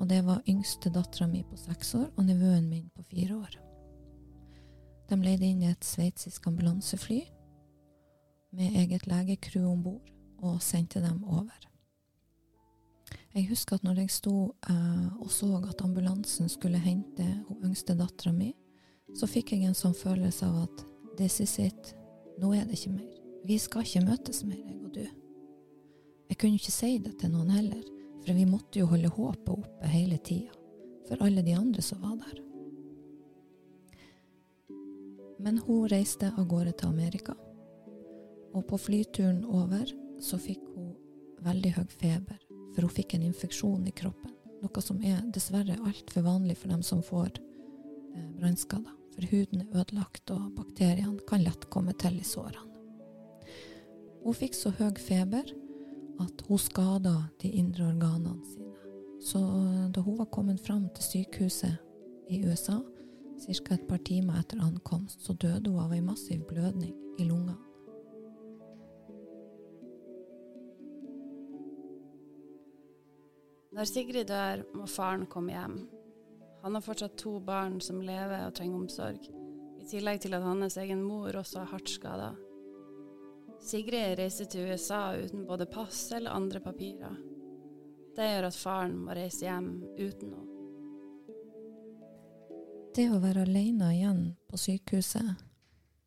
Og 0.00 0.08
det 0.08 0.20
var 0.24 0.44
yngste 0.48 0.92
dattera 0.92 1.26
mi 1.28 1.42
på 1.44 1.56
seks 1.60 1.94
år 1.98 2.06
og 2.08 2.24
nevøen 2.24 2.68
min 2.68 2.86
på 2.96 3.04
fire 3.08 3.36
år. 3.36 3.56
De 5.10 5.18
leide 5.20 5.48
inn 5.48 5.64
et 5.68 5.84
sveitsisk 5.84 6.46
ambulansefly 6.48 7.20
med 8.56 8.76
eget 8.80 9.06
legecrew 9.10 9.66
om 9.68 9.82
bord 9.84 10.12
og 10.40 10.62
sendte 10.64 11.02
dem 11.04 11.20
over. 11.24 11.56
Jeg 13.34 13.48
husker 13.50 13.76
at 13.76 13.84
når 13.86 14.02
jeg 14.02 14.14
sto 14.14 14.34
eh, 14.70 15.08
og 15.20 15.30
så 15.30 15.52
at 15.68 15.84
ambulansen 15.84 16.48
skulle 16.50 16.80
hente 16.82 17.26
hun 17.48 17.70
yngste 17.70 17.94
dattera 17.98 18.32
mi, 18.34 18.52
så 19.14 19.28
fikk 19.30 19.54
jeg 19.54 19.68
en 19.68 19.76
sånn 19.76 19.96
følelse 19.96 20.46
av 20.46 20.64
at 20.64 20.84
this 21.18 21.40
is 21.42 21.58
it, 21.62 21.94
nå 22.40 22.54
er 22.56 22.66
det 22.66 22.78
ikke 22.78 22.96
mer. 22.98 23.19
Vi 23.46 23.56
skal 23.58 23.86
ikke 23.86 24.04
møtes 24.04 24.42
mer, 24.44 24.60
jeg 24.60 24.78
og 24.84 24.92
du. 24.94 25.06
Jeg 26.30 26.38
kunne 26.38 26.60
ikke 26.60 26.74
si 26.74 26.92
det 27.02 27.16
til 27.20 27.32
noen 27.32 27.50
heller, 27.54 27.82
for 28.20 28.36
vi 28.36 28.46
måtte 28.48 28.82
jo 28.82 28.90
holde 28.90 29.10
håpet 29.10 29.54
oppe 29.54 29.90
hele 29.90 30.18
tida, 30.18 30.54
for 31.08 31.24
alle 31.24 31.42
de 31.46 31.56
andre 31.56 31.82
som 31.82 32.02
var 32.04 32.18
der. 32.20 32.42
Men 35.40 35.58
hun 35.64 35.88
reiste 35.88 36.28
av 36.36 36.46
gårde 36.50 36.76
til 36.76 36.92
Amerika, 36.92 37.34
og 38.52 38.66
på 38.68 38.78
flyturen 38.78 39.42
over 39.46 39.88
så 40.20 40.38
fikk 40.38 40.62
hun 40.74 40.94
veldig 41.40 41.74
høy 41.78 41.86
feber 41.96 42.40
for 42.74 42.82
hun 42.82 42.94
fikk 42.94 43.14
en 43.14 43.26
infeksjon 43.28 43.86
i 43.86 43.94
kroppen. 43.94 44.32
Noe 44.60 44.82
som 44.84 45.00
er 45.04 45.22
dessverre 45.34 45.78
altfor 45.86 46.26
vanlig 46.26 46.58
for 46.60 46.72
dem 46.72 46.82
som 46.86 47.02
får 47.04 47.32
eh, 47.38 48.30
brannskader. 48.38 48.96
For 49.10 49.26
huden 49.32 49.64
er 49.64 49.80
ødelagt, 49.80 50.30
og 50.30 50.52
bakteriene 50.56 51.18
kan 51.28 51.42
lett 51.42 51.66
komme 51.72 51.96
til 51.98 52.20
i 52.20 52.26
sårene. 52.26 52.69
Hun 54.24 54.36
fikk 54.36 54.54
så 54.54 54.72
høy 54.76 54.96
feber 55.00 55.48
at 56.20 56.42
hun 56.48 56.60
skada 56.60 57.14
de 57.40 57.50
indre 57.56 57.88
organene 57.88 58.44
sine. 58.44 58.66
Så 59.20 59.40
da 59.94 60.00
hun 60.00 60.18
var 60.18 60.28
kommet 60.32 60.60
fram 60.60 60.88
til 60.96 61.04
sykehuset 61.04 61.76
i 62.28 62.40
USA, 62.44 62.78
ca. 63.40 63.74
et 63.74 63.88
par 63.88 64.00
timer 64.04 64.40
etter 64.40 64.60
ankomst, 64.64 65.24
så 65.24 65.32
døde 65.32 65.70
hun 65.70 65.80
av 65.80 65.92
ei 65.92 66.00
massiv 66.04 66.44
blødning 66.48 66.94
i 67.18 67.24
lungene. 67.24 67.56
Når 73.72 73.84
Sigrid 73.84 74.28
dør, 74.28 74.64
må 74.74 74.86
faren 74.86 75.26
komme 75.30 75.54
hjem. 75.54 75.76
Han 76.64 76.74
har 76.74 76.84
fortsatt 76.84 77.16
to 77.16 77.38
barn 77.40 77.78
som 77.80 78.02
lever 78.04 78.44
og 78.44 78.54
trenger 78.58 78.82
omsorg, 78.82 79.28
i 79.80 79.86
tillegg 79.88 80.20
til 80.20 80.36
at 80.36 80.44
hans 80.44 80.76
egen 80.76 81.00
mor 81.02 81.32
også 81.38 81.62
er 81.62 81.70
hardt 81.70 81.88
skada. 81.88 82.34
Sigrid 83.60 84.18
reiser 84.18 84.48
til 84.50 84.70
USA 84.70 85.16
uten 85.20 85.44
både 85.46 85.66
pass 85.66 86.12
eller 86.16 86.30
andre 86.30 86.60
papirer. 86.60 87.16
Det 88.16 88.26
gjør 88.26 88.48
at 88.48 88.56
faren 88.56 88.96
må 89.04 89.14
reise 89.16 89.44
hjem 89.46 89.68
uten 89.98 90.32
henne. 90.32 90.46
Det 92.90 93.06
å 93.06 93.20
være 93.22 93.44
alene 93.46 93.92
igjen 93.94 94.22
på 94.50 94.58
sykehuset 94.58 95.44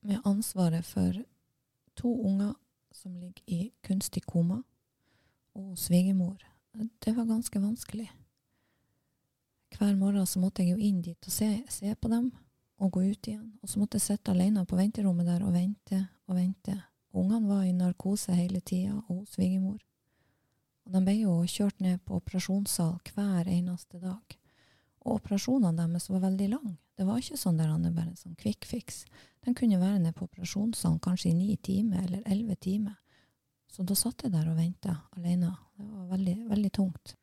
med 0.03 0.25
ansvaret 0.27 0.83
for 0.83 1.15
to 1.95 2.11
unger 2.27 2.57
som 2.91 3.15
ligger 3.15 3.43
i 3.47 3.71
kunstig 3.85 4.25
koma, 4.27 4.59
og 5.55 5.77
svigermor 5.79 6.41
det 6.73 7.13
var 7.15 7.29
ganske 7.29 7.59
vanskelig. 7.61 8.09
Hver 9.77 9.95
morgen 9.95 10.25
så 10.27 10.41
måtte 10.41 10.63
jeg 10.63 10.73
jo 10.73 10.85
inn 10.89 11.01
dit 11.01 11.27
og 11.27 11.33
se, 11.33 11.49
se 11.69 11.95
på 11.95 12.09
dem, 12.11 12.31
og 12.81 12.91
gå 12.91 13.03
ut 13.13 13.27
igjen. 13.27 13.53
Og 13.61 13.69
så 13.69 13.79
måtte 13.79 13.97
jeg 13.97 14.07
sitte 14.07 14.33
alene 14.33 14.65
på 14.65 14.77
venterommet 14.77 15.29
der 15.29 15.45
og 15.45 15.53
vente 15.53 15.99
og 16.27 16.35
vente. 16.37 16.75
Ungene 17.13 17.49
var 17.49 17.65
i 17.65 17.73
narkose 17.77 18.33
hele 18.33 18.61
tida, 18.65 18.95
og 19.09 19.27
svigermor. 19.29 19.81
Og 20.83 20.95
de 20.95 21.01
ble 21.05 21.13
jo 21.19 21.35
kjørt 21.47 21.83
ned 21.83 22.01
på 22.03 22.17
operasjonssal 22.17 22.97
hver 23.13 23.49
eneste 23.51 24.01
dag. 24.01 24.37
Og 25.03 25.19
operasjonene 25.19 25.77
deres 25.77 26.09
var 26.09 26.23
veldig 26.25 26.49
lange. 26.55 26.77
Det 26.97 27.05
var 27.07 27.21
ikke 27.21 27.39
sånn 27.39 27.57
der 27.57 27.71
han 27.71 27.85
er 27.87 27.95
bare 27.95 28.13
sånn 28.17 28.35
quick 28.39 28.65
fix. 28.69 29.03
De 29.45 29.53
kunne 29.57 29.81
være 29.81 30.01
nede 30.01 30.15
på 30.17 30.27
operasjonssalen 30.27 31.01
kanskje 31.03 31.31
i 31.31 31.37
ni 31.37 31.55
timer 31.57 32.05
eller 32.05 32.25
elleve 32.25 32.55
timer. 32.55 32.97
Så 33.69 33.85
da 33.87 33.95
satt 33.97 34.25
jeg 34.25 34.33
der 34.33 34.49
og 34.51 34.57
venta 34.59 34.99
alene. 35.17 35.53
Det 35.77 35.85
var 35.89 36.09
veldig, 36.13 36.37
veldig 36.51 36.71
tungt. 36.73 37.15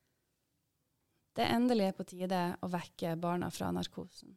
Det 1.38 1.46
endelig 1.46 1.86
er 1.86 1.96
på 1.96 2.06
tide 2.10 2.40
å 2.58 2.70
vekke 2.70 3.14
barna 3.20 3.50
fra 3.54 3.70
narkosen. 3.74 4.34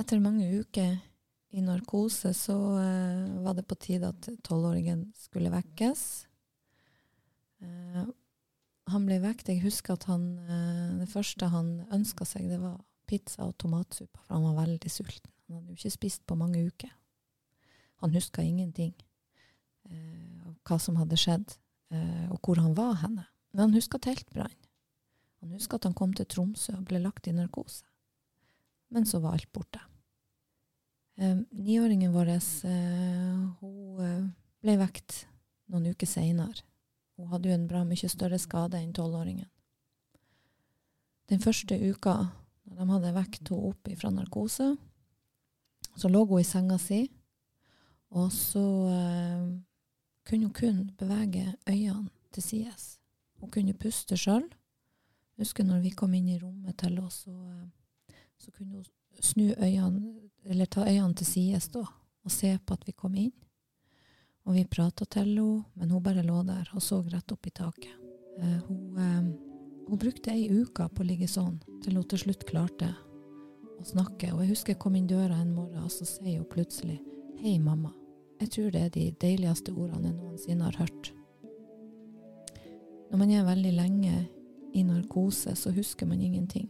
Etter 0.00 0.22
mange 0.22 0.48
uker 0.50 0.96
i 1.52 1.60
narkose 1.60 2.32
så 2.36 2.56
uh, 2.56 3.42
var 3.44 3.56
det 3.58 3.66
på 3.68 3.76
tide 3.80 4.08
at 4.08 4.28
tolvåringen 4.46 5.10
skulle 5.18 5.52
vekkes. 5.52 6.04
Uh, 7.62 8.08
han 8.92 9.04
ble 9.08 9.18
vekt. 9.22 9.50
Jeg 9.52 9.62
husker 9.64 9.98
at 9.98 10.08
han, 10.08 10.24
uh, 10.48 10.96
det 11.02 11.10
første 11.12 11.50
han 11.52 11.74
ønska 11.92 12.26
seg, 12.28 12.48
det 12.48 12.60
var 12.62 12.80
pizza 13.08 13.44
og 13.44 13.58
tomatsuppe, 13.60 14.22
for 14.24 14.38
han 14.38 14.48
var 14.48 14.62
veldig 14.64 14.92
sulten. 14.92 15.28
Han 15.46 15.60
hadde 15.60 15.74
jo 15.74 15.80
ikke 15.82 15.96
spist 15.98 16.24
på 16.24 16.38
mange 16.40 16.64
uker. 16.64 16.92
Han 18.02 18.14
huska 18.16 18.42
ingenting. 18.42 18.94
Av 19.92 20.54
hva 20.64 20.78
som 20.80 20.96
hadde 20.96 21.18
skjedd, 21.20 21.52
og 22.32 22.38
hvor 22.40 22.58
han 22.62 22.72
var 22.78 22.96
henne. 23.02 23.26
Men 23.52 23.66
han 23.66 23.76
huska 23.76 24.00
teltbrann. 24.02 24.54
Han 25.42 25.52
huska 25.54 25.76
at 25.76 25.86
han 25.86 25.94
kom 25.98 26.14
til 26.16 26.26
Tromsø 26.30 26.78
og 26.78 26.86
ble 26.88 27.02
lagt 27.02 27.28
i 27.28 27.36
narkose. 27.36 27.84
Men 28.94 29.06
så 29.06 29.20
var 29.22 29.36
alt 29.36 29.52
borte. 29.52 29.82
Eh, 31.16 31.38
niåringen 31.50 32.12
vår 32.12 32.30
hun 33.60 34.30
ble 34.62 34.76
vekt 34.80 35.26
noen 35.68 35.90
uker 35.92 36.06
seinere. 36.06 36.64
Hun 37.16 37.28
hadde 37.32 37.50
jo 37.50 37.56
en 37.56 37.66
bra 37.68 37.82
mye 37.84 38.08
større 38.08 38.38
skade 38.40 38.80
enn 38.80 38.94
tolvåringen. 38.96 39.48
Den 41.28 41.40
første 41.40 41.76
uka 41.76 42.14
når 42.64 42.78
de 42.78 42.88
hadde 42.92 43.14
vekt 43.16 43.50
henne 43.50 43.68
opp 43.72 43.90
fra 44.00 44.10
narkose, 44.10 44.72
så 45.96 46.08
lå 46.08 46.24
hun 46.24 46.40
i 46.40 46.46
senga 46.46 46.78
si, 46.80 47.02
og 48.12 48.32
så 48.32 48.64
kunne 50.28 50.48
hun 50.48 50.56
kun 50.56 50.90
bevege 50.98 51.54
øynene 51.68 52.08
til 52.32 52.42
sides. 52.42 52.98
Hun 53.40 53.50
kunne 53.50 53.74
puste 53.74 54.16
sjøl. 54.16 54.44
Husker 55.38 55.64
når 55.64 55.82
vi 55.82 55.90
kom 55.96 56.14
inn 56.14 56.28
i 56.28 56.38
rommet 56.38 56.78
til 56.78 56.94
henne, 56.94 57.10
så, 57.10 57.32
eh, 57.32 58.14
så, 58.38 58.50
kunne 58.50 58.76
hun 58.76 58.84
snu 59.20 59.52
øynene, 59.54 60.28
eller 60.44 60.66
ta 60.66 60.86
øynene 60.86 61.14
til 61.14 61.26
sides 61.26 61.68
da, 61.74 61.84
og 62.24 62.30
se 62.30 62.58
på 62.58 62.74
at 62.74 62.86
vi 62.86 62.92
kom 62.92 63.14
inn. 63.14 63.32
Og 64.46 64.56
vi 64.56 64.64
prata 64.66 65.04
til 65.04 65.28
henne, 65.36 65.64
men 65.74 65.90
hun 65.90 66.02
bare 66.02 66.24
lå 66.26 66.42
der 66.46 66.70
og 66.74 66.82
så 66.82 67.02
rett 67.06 67.32
opp 67.32 67.46
i 67.46 67.54
taket. 67.54 67.94
Eh, 68.40 68.58
hun, 68.66 68.98
eh, 68.98 69.86
hun, 69.88 69.98
brukte 69.98 70.32
ei 70.32 70.48
uke 70.50 70.88
på 70.88 71.02
å 71.02 71.06
ligge 71.06 71.28
sånn, 71.28 71.60
til 71.84 71.96
hun 71.96 72.08
til 72.08 72.24
slutt 72.24 72.46
klarte 72.48 72.90
å 73.78 73.84
snakke. 73.86 74.32
Og 74.32 74.42
jeg 74.42 74.54
husker 74.54 74.74
jeg 74.74 74.82
kom 74.82 74.96
inn 74.96 75.06
døra 75.06 75.38
en 75.38 75.54
morgen, 75.54 75.84
og 75.84 75.90
så 75.90 76.06
sier 76.08 76.38
hun 76.38 76.48
plutselig 76.50 77.00
'Hei, 77.38 77.58
mamma' 77.58 77.94
jeg 78.42 78.50
tror 78.50 78.70
det 78.74 78.80
er 78.82 78.88
de 78.90 79.02
deiligste 79.22 79.70
ordene 79.70 80.10
jeg 80.10 80.16
noensinne 80.18 80.66
har 80.66 80.78
hørt. 80.80 81.12
Når 83.10 83.20
man 83.20 83.30
er 83.30 83.44
veldig 83.46 83.72
lenge 83.76 84.14
i 84.74 84.82
narkose, 84.82 85.54
så 85.54 85.70
husker 85.70 86.08
man 86.10 86.20
ingenting. 86.20 86.66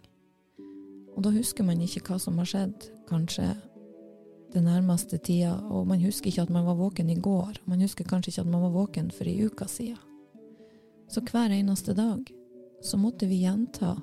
Og 1.16 1.22
da 1.27 1.33
husker 1.35 1.66
man 1.66 1.83
ikke 1.85 2.05
hva 2.07 2.18
som 2.20 2.38
har 2.40 2.48
skjedd, 2.48 2.88
kanskje 3.09 3.51
den 4.53 4.66
nærmeste 4.68 5.18
tida, 5.18 5.55
og 5.72 5.87
man 5.88 6.01
husker 6.05 6.31
ikke 6.31 6.46
at 6.46 6.53
man 6.53 6.66
var 6.66 6.77
våken 6.77 7.11
i 7.11 7.20
går, 7.20 7.62
man 7.66 7.81
husker 7.81 8.09
kanskje 8.09 8.33
ikke 8.33 8.44
at 8.44 8.53
man 8.53 8.64
var 8.66 8.75
våken 8.75 9.11
for 9.12 9.29
ei 9.29 9.46
uke 9.46 9.68
siden. 9.68 10.01
Så 11.09 11.20
hver 11.29 11.53
eneste 11.53 11.92
dag 11.94 12.25
så 12.83 12.96
måtte 12.96 13.29
vi 13.29 13.42
gjenta 13.44 13.94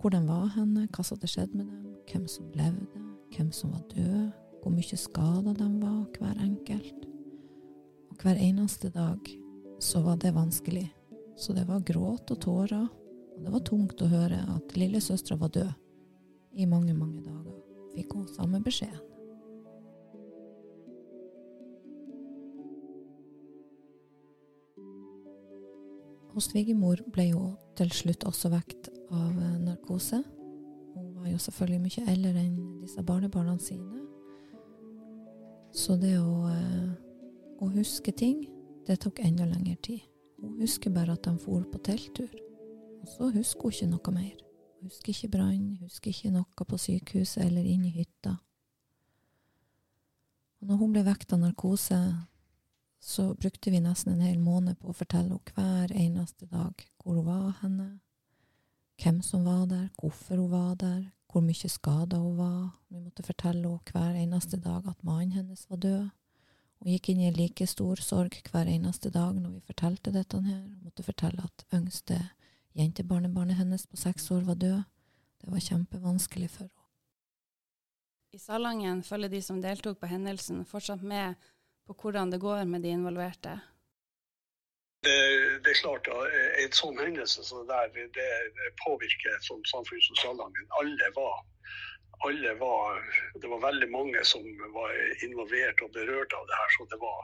hvor 0.00 0.12
de 0.14 0.20
var 0.28 0.52
henne, 0.54 0.86
hva 0.92 1.04
som 1.04 1.16
hadde 1.16 1.30
skjedd 1.32 1.54
med 1.56 1.66
dem, 1.66 1.96
hvem 2.12 2.26
som 2.30 2.52
levde, 2.54 3.02
hvem 3.34 3.48
som 3.52 3.72
var 3.74 3.82
død, 3.94 4.28
hvor 4.62 4.74
mye 4.74 4.98
skada 5.00 5.54
de 5.56 5.68
var, 5.80 6.04
hver 6.18 6.44
enkelt. 6.44 7.08
Og 8.12 8.22
hver 8.22 8.38
eneste 8.44 8.92
dag 8.94 9.32
så 9.80 10.02
var 10.04 10.20
det 10.22 10.34
vanskelig. 10.36 10.86
Så 11.38 11.54
det 11.54 11.66
var 11.68 11.84
gråt 11.86 12.30
og 12.30 12.40
tårer, 12.42 12.86
og 13.36 13.44
det 13.44 13.52
var 13.54 13.66
tungt 13.66 14.02
å 14.02 14.10
høre 14.10 14.38
at 14.54 14.76
lillesøstera 14.76 15.38
var 15.38 15.52
død. 15.54 15.74
I 16.52 16.66
mange, 16.66 16.94
mange 16.94 17.22
dager 17.22 17.58
fikk 17.94 18.14
hun 18.14 18.28
samme 18.30 18.60
beskjeden. 18.64 19.04
Hos 26.38 26.52
svigermor 26.52 27.00
ble 27.10 27.32
hun 27.32 27.54
til 27.78 27.90
slutt 27.90 28.22
også 28.28 28.52
vekt 28.52 28.92
av 29.10 29.32
eh, 29.32 29.56
narkose. 29.64 30.20
Hun 30.94 31.08
var 31.16 31.32
jo 31.32 31.40
selvfølgelig 31.42 31.80
mye 31.82 32.12
eldre 32.12 32.44
enn 32.44 32.58
disse 32.84 33.02
barnebarna 33.02 33.56
sine. 33.58 34.04
Så 35.74 35.96
det 35.98 36.14
å, 36.20 36.46
eh, 36.52 36.92
å 37.58 37.70
huske 37.74 38.14
ting, 38.14 38.44
det 38.86 39.00
tok 39.02 39.18
enda 39.26 39.48
lengre 39.50 39.76
tid. 39.82 40.04
Hun 40.38 40.60
husker 40.62 40.94
bare 40.94 41.18
at 41.18 41.26
de 41.26 41.34
for 41.42 41.66
på 41.66 41.82
telttur. 41.82 42.30
Og 43.02 43.10
så 43.16 43.32
husker 43.34 43.68
hun 43.68 43.74
ikke 43.74 43.90
noe 43.90 44.14
mer. 44.14 44.47
Husker 44.82 45.10
ikke 45.10 45.32
brann, 45.32 45.76
husker 45.82 46.12
ikke 46.12 46.30
noe 46.34 46.66
på 46.68 46.78
sykehuset 46.78 47.42
eller 47.44 47.66
inne 47.66 47.90
i 47.90 47.96
hytta. 47.98 48.36
Og 50.58 50.70
når 50.70 50.80
hun 50.80 50.94
ble 50.94 51.04
vekt 51.06 51.32
av 51.34 51.42
narkose, 51.42 51.98
så 52.98 53.28
brukte 53.38 53.70
vi 53.70 53.80
nesten 53.82 54.16
en 54.16 54.26
hel 54.26 54.38
måned 54.42 54.78
på 54.78 54.90
å 54.90 54.96
fortelle 54.96 55.38
henne 55.38 55.54
hver 55.54 55.94
eneste 55.94 56.48
dag 56.50 56.86
hvor 56.98 57.18
hun 57.18 57.26
var 57.28 57.52
henne, 57.62 57.88
hvem 58.98 59.20
som 59.22 59.46
var 59.46 59.66
der, 59.70 59.88
hvorfor 60.02 60.40
hun 60.42 60.50
var 60.50 60.74
der, 60.78 61.02
hvor 61.30 61.44
mye 61.44 61.70
skada 61.70 62.18
hun 62.18 62.38
var. 62.38 62.62
Vi 62.90 62.98
måtte 63.02 63.26
fortelle 63.26 63.62
henne 63.68 63.92
hver 63.92 64.18
eneste 64.18 64.58
dag 64.62 64.86
at 64.90 65.04
mannen 65.06 65.36
hennes 65.36 65.66
var 65.70 65.82
død. 65.84 66.08
Hun 66.78 66.92
gikk 66.94 67.10
inn 67.10 67.22
i 67.26 67.34
like 67.34 67.66
stor 67.66 67.98
sorg 68.02 68.34
hver 68.50 68.70
eneste 68.70 69.10
dag 69.14 69.38
når 69.38 69.56
vi 69.56 69.68
fortalte 69.70 70.14
dette 70.14 70.42
her. 70.42 70.62
Hun 70.62 70.82
måtte 70.86 71.06
fortelle 71.06 71.46
at 71.46 71.66
yngste 71.74 72.18
jentebarnebarnet 72.78 73.58
hennes 73.58 73.86
på 73.86 73.98
seks 73.98 74.30
år 74.30 74.46
var 74.46 74.54
død. 74.54 74.82
Det 75.38 75.50
var 75.52 75.62
kjempevanskelig 75.62 76.50
for 76.50 76.66
henne. 76.66 76.74
I 78.32 78.38
Salangen 78.38 79.02
følger 79.02 79.30
de 79.32 79.40
som 79.42 79.60
deltok 79.62 80.00
på 80.00 80.10
hendelsen, 80.10 80.64
fortsatt 80.68 81.02
med 81.02 81.34
på 81.88 81.96
hvordan 81.96 82.30
det 82.30 82.40
går 82.42 82.64
med 82.68 82.84
de 82.84 82.92
involverte. 82.92 83.54
Det, 85.06 85.14
det 85.64 85.70
er 85.72 85.80
klart 85.80 86.08
at 86.10 86.34
En 86.64 86.74
sånn 86.74 86.98
hendelse 86.98 87.44
så 87.46 87.62
der, 87.68 87.92
det 87.94 88.72
påvirker 88.82 89.38
sånt 89.46 89.70
samfunn 89.70 90.02
som 90.04 90.18
Salangen. 90.22 90.66
Alle 90.80 91.10
var, 91.16 91.38
alle 92.26 92.54
var 92.60 92.98
Det 93.40 93.48
var 93.48 93.62
veldig 93.62 93.88
mange 93.94 94.24
som 94.26 94.44
var 94.74 94.92
involvert 95.24 95.86
og 95.86 95.94
berørt 95.94 96.34
av 96.34 96.50
det 96.50 96.58
her. 96.60 96.74
Så 96.76 96.88
det 96.92 96.98
var 97.00 97.22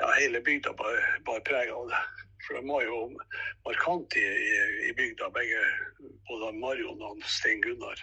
ja, 0.00 0.10
hele 0.18 0.40
bygda 0.40 0.72
bare, 0.80 1.04
bare 1.28 1.44
prega 1.46 1.76
av 1.76 1.92
det. 1.92 2.02
For 2.46 2.58
de 2.58 2.62
var 2.68 2.84
jo 2.86 2.98
markant 3.66 4.16
i, 4.16 4.26
i, 4.88 4.92
bygda, 4.96 5.30
begge, 5.34 5.62
både 6.28 6.52
Marion 6.58 7.02
og 7.02 7.22
Stein 7.26 7.62
Gunnar. 7.62 8.02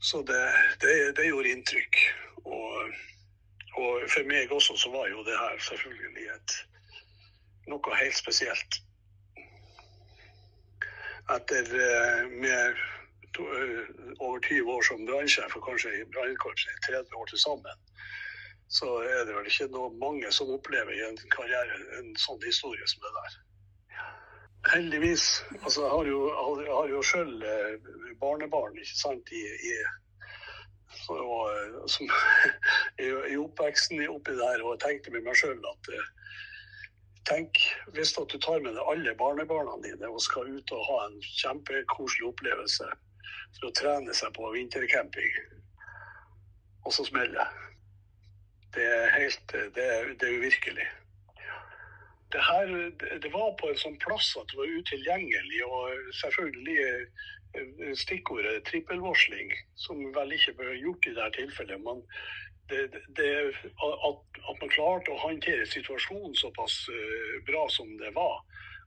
Så 0.00 0.22
det, 0.28 0.42
det, 0.80 1.16
det 1.16 1.26
gjorde 1.28 1.52
inntrykk. 1.54 1.98
Og, 2.44 2.76
og, 3.76 4.06
for 4.12 4.28
meg 4.30 4.52
også 4.52 4.76
så 4.80 4.92
var 4.94 5.10
jo 5.10 5.24
det 5.26 5.36
her 5.36 5.58
selvfølgelig 5.66 6.30
et, 6.36 6.56
noe 7.68 7.98
helt 8.00 8.16
spesielt. 8.16 8.80
Etter 11.30 11.68
med 12.32 12.80
to, 13.36 13.44
over 14.18 14.40
20 14.46 14.72
år 14.72 14.82
som 14.88 15.04
brannsjef, 15.06 15.56
og 15.56 15.66
kanskje 15.68 15.92
i 16.00 16.08
brannkorpset 16.14 16.80
30 16.88 17.20
år 17.20 17.28
til 17.30 17.42
sammen, 17.44 17.84
så 18.70 18.88
er 19.02 19.24
det 19.26 19.34
vel 19.34 19.48
ikke 19.50 19.70
noe 19.74 19.90
mange 19.98 20.30
som 20.34 20.50
opplever 20.54 20.94
i 20.94 21.06
en 21.08 21.18
karriere 21.34 21.78
en 21.98 22.12
sånn 22.22 22.38
historie 22.46 22.86
som 22.90 23.02
det 23.02 23.14
der. 23.16 23.38
Heldigvis. 24.70 25.24
Altså, 25.62 25.82
jeg 25.82 25.90
har 25.90 26.10
jo, 26.10 26.20
jo 26.92 27.00
sjøl 27.02 27.32
barnebarn 28.20 28.76
ikke 28.78 28.98
sant, 29.00 29.32
i, 29.34 29.42
i, 29.42 29.74
så, 31.00 31.18
som, 31.90 32.12
i, 33.02 33.08
i 33.32 33.38
oppveksten 33.40 34.04
oppi 34.06 34.36
der, 34.38 34.62
og 34.62 34.76
jeg 34.76 34.82
tenkte 34.84 35.14
med 35.16 35.26
meg 35.26 35.38
sjøl 35.40 35.58
at 35.74 35.94
Tenk 37.28 37.58
hvis 37.94 38.14
at 38.18 38.32
du 38.32 38.38
tar 38.40 38.62
med 38.64 38.72
deg 38.74 38.86
alle 38.90 39.12
barnebarna 39.18 39.74
dine 39.84 40.08
og 40.08 40.22
skal 40.24 40.48
ut 40.48 40.72
og 40.72 40.86
ha 40.88 41.00
en 41.04 41.18
kjempekoselig 41.22 42.30
opplevelse 42.30 42.86
for 43.58 43.66
å 43.68 43.74
trene 43.76 44.14
seg 44.16 44.32
på 44.34 44.48
vintercamping, 44.54 45.36
og 46.86 46.94
så 46.96 47.04
smeller 47.06 47.36
det. 47.36 47.69
Det 48.74 48.86
er 48.86 49.14
helt 49.18 49.52
Det 49.52 49.86
det 50.20 50.28
er 50.28 50.38
uvirkelig. 50.38 50.88
Det 52.32 52.42
her 52.46 52.66
det 53.22 53.32
var 53.32 53.56
på 53.58 53.68
en 53.68 53.80
sånn 53.82 53.98
plass 53.98 54.36
at 54.38 54.52
det 54.52 54.58
var 54.58 54.74
utilgjengelig, 54.78 55.64
og 55.66 56.12
selvfølgelig 56.20 57.96
stikkordet 57.98 58.62
trippelvarsling, 58.68 59.50
som 59.74 60.04
vel 60.14 60.36
ikke 60.36 60.54
ble 60.60 60.76
gjort 60.78 61.08
i 61.10 61.14
dette 61.16 61.40
tilfellet. 61.40 61.82
Men 61.82 62.04
det, 62.70 62.84
det, 63.18 63.30
at, 63.82 64.20
at, 64.46 64.60
man 64.60 64.70
klarte 64.70 65.10
å 65.10 65.22
håndtere 65.24 65.66
situasjonen 65.66 66.36
såpass 66.38 66.84
bra 67.48 67.66
som 67.74 67.90
det 67.98 68.14
var, 68.14 68.38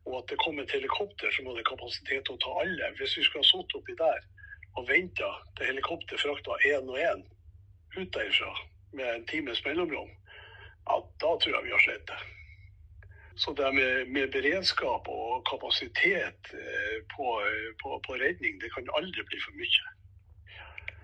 og 0.07 0.21
at 0.21 0.31
det 0.31 0.39
kom 0.39 0.59
et 0.59 0.71
helikopter 0.71 1.31
som 1.35 1.51
hadde 1.51 1.67
kapasitet 1.67 2.23
til 2.23 2.37
å 2.37 2.43
ta 2.45 2.55
alle. 2.63 2.93
Hvis 2.99 3.17
vi 3.19 3.27
skulle 3.27 3.43
ha 3.43 3.51
sittet 3.51 3.79
oppi 3.79 3.95
der 3.99 4.23
og 4.79 4.87
venta 4.87 5.29
til 5.57 5.69
helikopteret 5.69 6.23
frakta 6.23 6.55
én 6.71 6.87
og 6.87 6.97
én 6.97 7.27
ut 7.99 8.15
derfra 8.15 8.53
med 8.93 9.09
en 9.15 9.25
times 9.29 9.63
mellomrom, 9.65 10.09
ja, 10.85 10.95
da 11.23 11.33
tror 11.39 11.57
jeg 11.57 11.67
vi 11.67 11.75
har 11.75 11.83
slitt. 11.83 12.15
Så 13.35 13.53
det 13.57 13.71
med, 13.73 14.07
med, 14.13 14.31
beredskap 14.31 15.07
og 15.09 15.45
kapasitet 15.49 16.51
på, 17.15 17.29
på, 17.81 17.95
på 18.07 18.17
redning, 18.21 18.59
det 18.61 18.69
kan 18.75 18.89
aldri 18.97 19.25
bli 19.25 19.39
for 19.41 19.57
mye. 19.57 19.87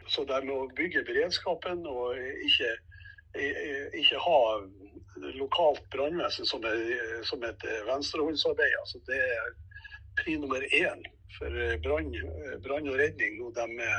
Så 0.09 0.25
det 0.29 0.43
med 0.45 0.53
å 0.53 0.69
bygge 0.77 1.05
beredskapen 1.07 1.81
og 1.89 2.17
ikke, 2.45 2.69
ikke 3.97 4.21
ha 4.25 4.39
lokalt 5.37 5.81
brannvesen 5.93 6.45
som, 6.49 6.65
som, 7.25 7.43
et 7.45 7.65
venstrehåndsarbeid, 7.89 8.77
altså 8.83 9.01
det 9.09 9.21
pri 10.19 10.37
nummer 10.41 10.63
én 10.75 11.03
for 11.37 11.57
brann, 11.83 12.13
brann 12.65 12.89
og 12.91 12.99
redning. 12.99 13.39
Og 13.45 13.55
de, 13.55 13.89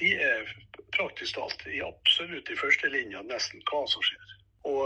de, 0.00 0.12
er 0.14 0.54
praktisk 0.96 1.38
talt 1.38 1.66
i 1.70 1.82
absolutt 1.84 2.50
i 2.50 2.58
førstelinja 2.58 3.24
nesten 3.28 3.64
hva 3.70 3.84
som 3.90 4.04
skjer. 4.06 4.34
Og, 4.70 4.82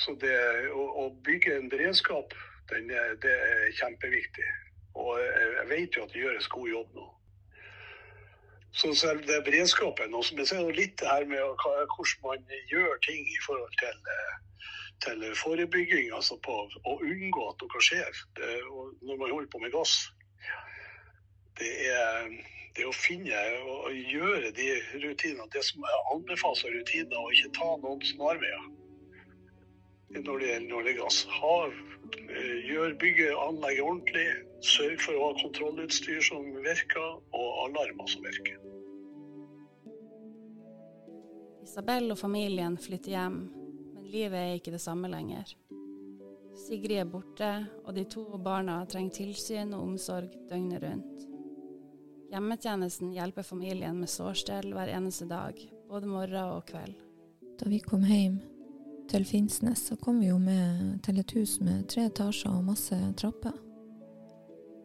så 0.00 0.14
det 0.22 0.36
å, 0.72 0.86
å 1.04 1.06
bygge 1.26 1.56
en 1.58 1.70
beredskap, 1.72 2.34
den, 2.72 2.90
det 3.22 3.36
er 3.36 3.72
kjempeviktig. 3.80 4.50
Og 4.98 5.16
jeg 5.20 5.66
vet 5.70 5.96
jo 5.96 6.04
at 6.04 6.14
det 6.14 6.22
gjøres 6.24 6.52
god 6.52 6.70
jobb 6.70 6.94
nå. 6.98 7.08
Så 8.72 8.92
selv 8.94 9.24
det 9.26 9.40
beredskapen. 9.44 10.14
Og 10.14 10.24
så 10.24 10.36
er 10.38 10.68
det 10.68 10.76
litt 10.78 10.98
det 11.00 11.08
her 11.10 11.26
med 11.26 11.42
hvordan 11.42 12.22
man 12.22 12.44
gjør 12.70 13.00
ting 13.06 13.26
i 13.26 13.40
forhold 13.46 13.74
til, 13.82 13.96
til 15.04 15.26
forebygging. 15.42 16.10
Altså 16.16 16.38
på 16.44 16.56
å 16.66 16.96
unngå 16.98 17.48
at 17.50 17.64
noe 17.64 17.84
skjer 17.84 18.24
det, 18.38 18.54
når 19.06 19.20
man 19.20 19.34
holder 19.34 19.52
på 19.52 19.62
med 19.64 19.74
gass. 19.74 19.96
Det 21.60 21.70
er, 21.92 22.28
det 22.76 22.86
å 22.88 22.96
finne 22.96 23.40
og 23.68 23.90
gjøre 23.92 24.52
de 24.56 24.68
rutinene, 25.02 25.48
det 25.52 25.64
som 25.66 25.84
er 25.84 26.12
anbefalt 26.14 26.64
rutiner, 26.64 27.18
og 27.20 27.34
ikke 27.36 27.56
ta 27.58 27.72
noen 27.82 28.04
snarveier 28.14 28.68
når 30.10 30.40
det 30.42 30.46
gjelder 30.48 30.84
det 30.84 30.90
er 30.90 30.96
gass. 30.98 31.18
Ha, 31.30 31.56
gjør 32.66 32.96
bygge 32.98 33.28
anlegget 33.38 33.84
ordentlig. 33.84 34.26
Sørg 34.66 34.98
for 35.00 35.16
å 35.16 35.28
ha 35.28 35.36
kontrollutstyr 35.38 36.20
som 36.26 36.48
virker, 36.64 37.20
og 37.30 37.48
alarmer 37.66 38.10
som 38.10 38.26
virker. 38.26 38.58
Isabel 41.62 42.10
og 42.10 42.18
familien 42.18 42.74
flytter 42.80 43.14
hjem, 43.14 43.38
livet 44.10 44.38
er 44.38 44.58
ikke 44.58 44.74
det 44.74 44.82
samme 44.82 45.10
lenger. 45.10 45.54
Sigrid 46.60 47.00
er 47.00 47.08
borte, 47.08 47.50
og 47.86 47.94
de 47.96 48.04
to 48.10 48.24
barna 48.42 48.80
trenger 48.90 49.16
tilsyn 49.16 49.72
og 49.74 49.86
omsorg 49.88 50.32
døgnet 50.50 50.82
rundt. 50.84 51.26
Hjemmetjenesten 52.30 53.10
hjelper 53.14 53.42
familien 53.42 53.96
med 53.98 54.10
sårstell 54.10 54.68
hver 54.74 54.92
eneste 54.92 55.26
dag, 55.30 55.56
både 55.88 56.10
morgen 56.10 56.52
og 56.58 56.66
kveld. 56.68 56.94
Da 57.58 57.66
vi 57.68 57.80
kom 57.82 58.04
hjem 58.06 58.38
til 59.10 59.26
Finnsnes, 59.26 59.82
så 59.88 59.96
kom 59.98 60.20
vi 60.22 60.28
jo 60.28 60.38
med 60.38 61.00
til 61.02 61.18
et 61.18 61.34
hus 61.34 61.56
med 61.64 61.88
tre 61.90 62.06
etasjer 62.10 62.54
og 62.54 62.68
masse 62.68 62.96
trapper. 63.18 63.56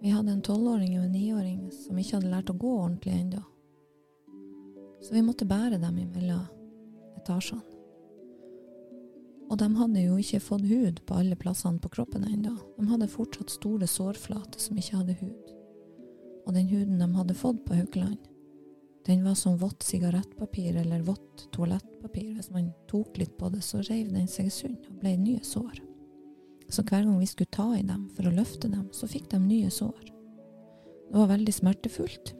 Vi 0.02 0.14
hadde 0.14 0.34
en 0.34 0.42
tolvåring 0.46 0.98
og 0.98 1.06
en 1.06 1.14
niåring 1.14 1.62
som 1.74 2.02
ikke 2.02 2.18
hadde 2.18 2.34
lært 2.34 2.50
å 2.50 2.58
gå 2.58 2.74
ordentlig 2.80 3.14
ennå. 3.20 3.46
Så 5.06 5.14
vi 5.14 5.22
måtte 5.26 5.46
bære 5.46 5.78
dem 5.78 6.02
imellom 6.02 6.46
etasjene. 7.22 7.75
Og 9.46 9.60
de 9.62 9.68
hadde 9.78 10.06
jo 10.08 10.16
ikke 10.18 10.42
fått 10.42 10.66
hud 10.66 11.02
på 11.06 11.18
alle 11.20 11.38
plassene 11.38 11.82
på 11.82 11.92
kroppen 11.94 12.26
ennå. 12.26 12.56
De 12.78 12.88
hadde 12.90 13.10
fortsatt 13.12 13.54
store 13.54 13.88
sårflater 13.90 14.62
som 14.62 14.78
ikke 14.80 15.02
hadde 15.02 15.18
hud. 15.20 15.52
Og 16.46 16.56
den 16.56 16.70
huden 16.70 17.02
de 17.02 17.10
hadde 17.14 17.38
fått 17.38 17.62
på 17.66 17.78
Haukeland, 17.78 18.22
den 19.06 19.24
var 19.24 19.36
som 19.38 19.58
vått 19.58 19.84
sigarettpapir 19.84 20.76
eller 20.82 21.04
vått 21.06 21.44
toalettpapir. 21.54 22.32
Hvis 22.34 22.50
man 22.50 22.72
tok 22.90 23.20
litt 23.22 23.36
på 23.38 23.52
det, 23.54 23.62
så 23.62 23.84
reiv 23.86 24.10
den 24.14 24.26
seg 24.30 24.50
sund 24.54 24.88
og 24.90 24.98
ble 25.04 25.14
nye 25.22 25.44
sår. 25.46 25.78
Så 26.74 26.82
hver 26.82 27.04
gang 27.04 27.20
vi 27.20 27.30
skulle 27.30 27.54
ta 27.54 27.68
i 27.78 27.84
dem 27.86 28.08
for 28.18 28.26
å 28.26 28.34
løfte 28.34 28.72
dem, 28.72 28.88
så 28.98 29.06
fikk 29.10 29.30
de 29.30 29.40
nye 29.44 29.70
sår. 29.70 30.10
Det 31.12 31.20
var 31.20 31.30
veldig 31.30 31.54
smertefullt. 31.54 32.34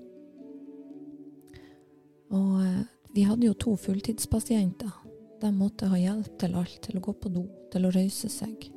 Og 2.34 2.56
eh, 2.66 2.82
vi 3.14 3.28
hadde 3.30 3.46
jo 3.46 3.54
to 3.62 3.76
fulltidspasienter. 3.78 5.05
De 5.42 5.52
måtte 5.52 5.90
ha 5.92 5.98
hjelp 6.00 6.38
til 6.40 6.56
alt, 6.56 6.78
til 6.86 7.00
å 7.00 7.04
gå 7.04 7.16
på 7.20 7.32
do, 7.34 7.44
til 7.74 7.88
å 7.88 7.92
røyse 7.94 8.30
seg, 8.32 8.70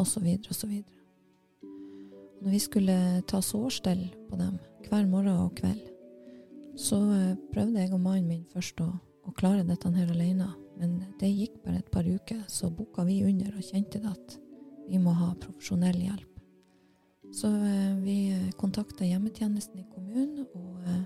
osv., 0.00 0.28
osv. 0.50 0.72
Når 2.38 2.54
vi 2.54 2.60
skulle 2.62 2.96
ta 3.28 3.40
sårstell 3.42 4.06
på 4.30 4.38
dem 4.38 4.56
hver 4.86 5.06
morgen 5.10 5.42
og 5.42 5.56
kveld, 5.58 5.84
så 6.78 7.00
eh, 7.12 7.36
prøvde 7.52 7.82
jeg 7.82 7.92
og 7.92 8.02
mannen 8.04 8.28
min 8.30 8.44
først 8.52 8.80
å, 8.84 8.88
å 9.26 9.34
klare 9.36 9.66
dette 9.66 9.90
her 9.96 10.12
alene, 10.14 10.46
men 10.78 11.00
det 11.18 11.32
gikk 11.32 11.58
bare 11.64 11.82
et 11.82 11.90
par 11.90 12.06
uker, 12.06 12.44
så 12.46 12.70
boka 12.70 13.02
vi 13.08 13.24
under 13.26 13.50
og 13.50 13.66
kjente 13.66 14.00
at 14.06 14.38
vi 14.88 15.00
må 15.02 15.12
ha 15.18 15.32
profesjonell 15.42 15.98
hjelp. 15.98 16.38
Så 17.34 17.50
eh, 17.50 17.98
vi 18.00 18.18
kontakta 18.56 19.04
hjemmetjenesten 19.04 19.82
i 19.82 19.88
kommunen, 19.90 20.46
og 20.54 20.86
eh, 20.86 21.04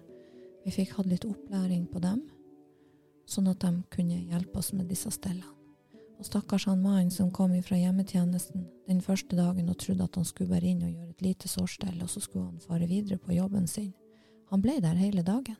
vi 0.66 0.76
fikk 0.76 0.94
hatt 0.98 1.08
litt 1.10 1.26
opplæring 1.26 1.88
på 1.90 2.02
dem, 2.04 2.20
sånn 3.26 3.50
at 3.52 3.62
de 3.64 3.82
kunne 3.92 4.20
hjelpe 4.30 4.58
oss 4.58 4.72
med 4.76 4.88
disse 4.90 5.10
stellene. 5.14 5.50
Og 6.22 6.28
stakkars 6.28 6.68
han 6.70 6.82
mannen 6.84 7.10
som 7.10 7.32
kom 7.34 7.54
fra 7.66 7.74
hjemmetjenesten 7.74 8.68
den 8.86 9.00
første 9.02 9.34
dagen 9.34 9.70
og 9.72 9.78
trodde 9.82 10.04
at 10.06 10.14
han 10.14 10.26
skulle 10.28 10.52
bare 10.52 10.68
inn 10.70 10.84
og 10.86 10.92
gjøre 10.92 11.10
et 11.10 11.24
lite 11.24 11.48
sårstell, 11.50 11.96
og 11.98 12.10
så 12.12 12.22
skulle 12.22 12.44
han 12.46 12.62
fare 12.62 12.86
videre 12.86 13.18
på 13.18 13.34
jobben 13.34 13.66
sin. 13.66 13.90
Han 14.52 14.62
ble 14.62 14.76
der 14.84 15.00
hele 15.00 15.24
dagen. 15.26 15.58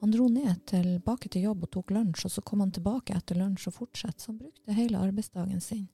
Han 0.00 0.12
dro 0.12 0.28
ned 0.28 0.60
tilbake 0.70 1.30
til 1.32 1.48
jobb 1.48 1.64
og 1.66 1.72
tok 1.74 1.90
lunsj, 1.96 2.26
og 2.28 2.34
så 2.36 2.44
kom 2.46 2.62
han 2.62 2.70
tilbake 2.70 3.16
etter 3.16 3.38
lunsj 3.40 3.66
og 3.72 3.78
fortsatte. 3.80 4.22
Så 4.22 4.30
han 4.30 4.38
brukte 4.38 4.76
hele 4.76 5.00
arbeidsdagen 5.00 5.60
sin 5.64 5.88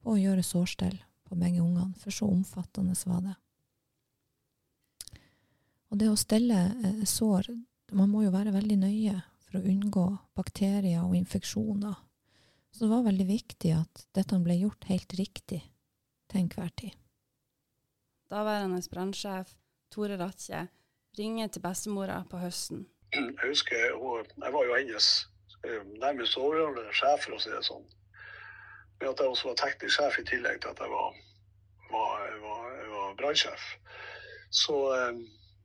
på 0.00 0.14
å 0.14 0.20
gjøre 0.20 0.46
sårstell 0.46 0.96
på 1.28 1.36
begge 1.36 1.60
ungene, 1.60 1.92
for 2.00 2.14
så 2.14 2.30
omfattende 2.32 2.96
var 3.10 3.20
det. 3.26 3.36
Og 5.90 5.98
det 6.00 6.08
å 6.08 6.16
stelle 6.16 6.62
eh, 6.80 7.04
sår, 7.04 7.50
man 7.92 8.08
må 8.08 8.24
jo 8.24 8.32
være 8.32 8.54
veldig 8.54 8.78
nøye 8.86 9.18
for 9.50 9.58
å 9.58 9.66
unngå 9.66 10.06
bakterier 10.38 11.02
og 11.02 11.16
infeksjoner. 11.18 11.98
Så 12.70 12.84
det 12.84 12.90
var 12.92 13.06
veldig 13.08 13.26
viktig 13.26 13.72
at 13.74 14.04
dette 14.14 14.38
ble 14.44 14.60
gjort 14.60 14.86
helt 14.86 15.14
riktig 15.18 15.60
til 16.30 16.44
enhver 16.44 16.70
tid. 16.78 16.94
Daværende 18.30 18.78
brannsjef 18.92 19.56
Tore 19.90 20.14
Ratje 20.20 20.68
ringer 21.18 21.48
til 21.50 21.62
bestemora 21.64 22.20
på 22.30 22.38
høsten. 22.38 22.84
Jeg 23.14 23.34
husker 23.42 23.96
hun, 23.98 24.28
jeg 24.38 24.52
var 24.54 24.68
jo 24.68 24.76
hennes 24.76 25.08
eh, 25.66 25.82
nærmest 25.98 26.38
overordnede 26.38 26.94
sjef, 26.94 27.24
for 27.24 27.34
å 27.34 27.40
si 27.42 27.50
det 27.50 27.64
sånn. 27.66 27.82
Med 29.00 29.08
at 29.10 29.22
jeg 29.22 29.32
også 29.32 29.50
var 29.50 29.58
teknisk 29.58 29.96
sjef 29.96 30.20
i 30.22 30.26
tillegg 30.28 30.60
til 30.62 30.70
at 30.70 30.84
jeg 30.84 30.92
var, 30.94 31.18
var, 31.90 32.22
var, 32.44 32.70
var 32.92 33.18
brannsjef. 33.18 33.66
Så, 34.54 34.76
eh, 34.94 35.18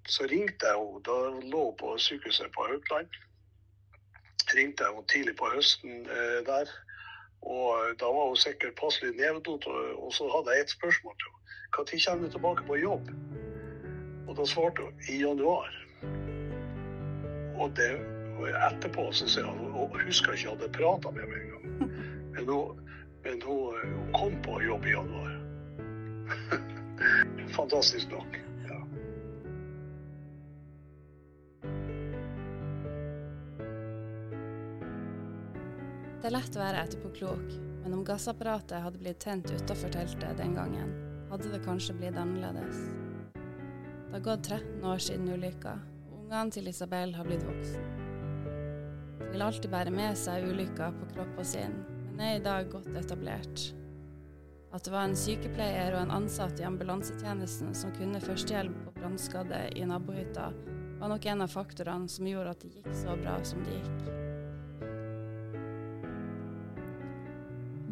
så, 0.10 0.26
ringte 0.32 0.74
jeg 0.74 0.82
henne 0.82 1.06
da 1.06 1.20
hun 1.28 1.46
lå 1.54 1.68
på 1.78 1.94
sykehuset 2.02 2.50
på 2.58 2.66
Haukeland. 2.72 3.22
Ringte 4.56 4.84
jeg 4.84 4.94
henne 4.94 5.08
tidlig 5.12 5.36
på 5.40 5.52
høsten 5.54 6.06
eh, 6.06 6.42
der. 6.48 6.72
Og 7.46 7.96
da 8.02 8.10
var 8.10 8.30
hun 8.32 8.40
sikkert 8.42 8.78
passelig 8.80 9.14
nevedot, 9.20 9.68
og, 9.68 10.06
og 10.06 10.14
så 10.14 10.28
hadde 10.34 10.56
jeg 10.56 10.66
et 10.66 10.76
spørsmål 10.78 11.16
til 11.20 11.30
henne. 11.30 11.42
Når 11.76 11.86
kommer 12.06 12.26
du 12.26 12.32
tilbake 12.32 12.68
på 12.68 12.76
jobb? 12.76 13.10
Og 14.28 14.38
da 14.38 14.46
svarte 14.46 14.82
hun 14.82 14.94
i 15.10 15.18
januar. 15.22 15.72
Og 17.56 17.72
det 17.76 17.92
etterpå 18.70 19.12
så 19.12 19.28
sier 19.28 19.46
hun 19.46 19.72
hun 19.72 20.00
husker 20.06 20.34
ikke 20.34 20.50
at 20.50 20.52
jeg 20.52 20.58
hadde 20.58 20.78
prata 20.78 21.12
med 21.12 21.28
meg 21.32 21.44
engang. 21.44 21.92
Men, 22.36 22.50
hun, 22.50 22.80
men 23.24 23.42
hun, 23.46 23.76
hun, 23.84 24.10
kom 24.14 24.34
på 24.44 24.58
jobb 24.62 24.86
i 24.86 24.92
januar. 24.92 25.32
Fantastisk 27.58 28.12
nok. 28.12 28.36
Det 36.26 36.32
er 36.32 36.40
lett 36.40 36.56
å 36.58 36.62
være 36.64 36.80
etterpåklok, 36.82 37.50
men 37.84 37.94
om 37.94 38.00
gassapparatet 38.02 38.82
hadde 38.82 38.98
blitt 38.98 39.20
tent 39.22 39.46
utafor 39.46 39.92
teltet 39.94 40.40
den 40.40 40.56
gangen, 40.58 40.96
hadde 41.30 41.52
det 41.52 41.60
kanskje 41.62 41.94
blitt 42.00 42.18
annerledes. 42.18 42.80
Det 43.36 44.16
har 44.16 44.24
gått 44.26 44.50
13 44.50 44.88
år 44.90 45.04
siden 45.06 45.30
ulykka, 45.36 45.76
og 46.10 46.24
ungene 46.24 46.56
til 46.58 46.72
Isabel 46.74 47.14
har 47.14 47.30
blitt 47.30 47.46
voksne. 47.46 47.86
De 49.20 49.30
vil 49.36 49.46
alltid 49.46 49.70
bære 49.70 49.94
med 49.94 50.18
seg 50.18 50.50
ulykka 50.50 50.90
på 50.98 51.12
kroppen 51.14 51.52
sin, 51.52 51.78
men 52.08 52.26
er 52.26 52.40
i 52.40 52.44
dag 52.50 52.74
godt 52.74 52.90
etablert. 52.98 53.70
At 54.74 54.90
det 54.90 54.98
var 54.98 55.06
en 55.06 55.18
sykepleier 55.28 55.94
og 55.94 56.08
en 56.08 56.18
ansatt 56.24 56.58
i 56.58 56.66
ambulansetjenesten 56.66 57.78
som 57.78 57.94
kunne 58.02 58.26
førstehjelp 58.26 58.82
på 58.88 58.98
brannskadde 58.98 59.68
i 59.78 59.86
nabohytta, 59.94 60.50
var 60.98 61.18
nok 61.20 61.34
en 61.36 61.46
av 61.46 61.54
faktorene 61.54 62.10
som 62.10 62.34
gjorde 62.34 62.58
at 62.58 62.66
det 62.66 62.80
gikk 62.80 62.96
så 63.06 63.14
bra 63.22 63.44
som 63.46 63.62
det 63.62 63.78
gikk. 63.78 64.25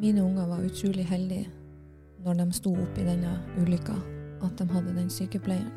Mine 0.04 0.20
unger 0.22 0.48
var 0.48 0.60
utrolig 0.60 1.06
heldige 1.08 1.46
når 2.26 2.36
de 2.42 2.46
sto 2.58 2.74
opp 2.76 2.98
i 3.00 3.06
denne 3.08 3.38
ulykka, 3.56 3.94
at 4.44 4.58
de 4.60 4.66
hadde 4.68 4.96
den 4.98 5.08
sykepleieren 5.08 5.72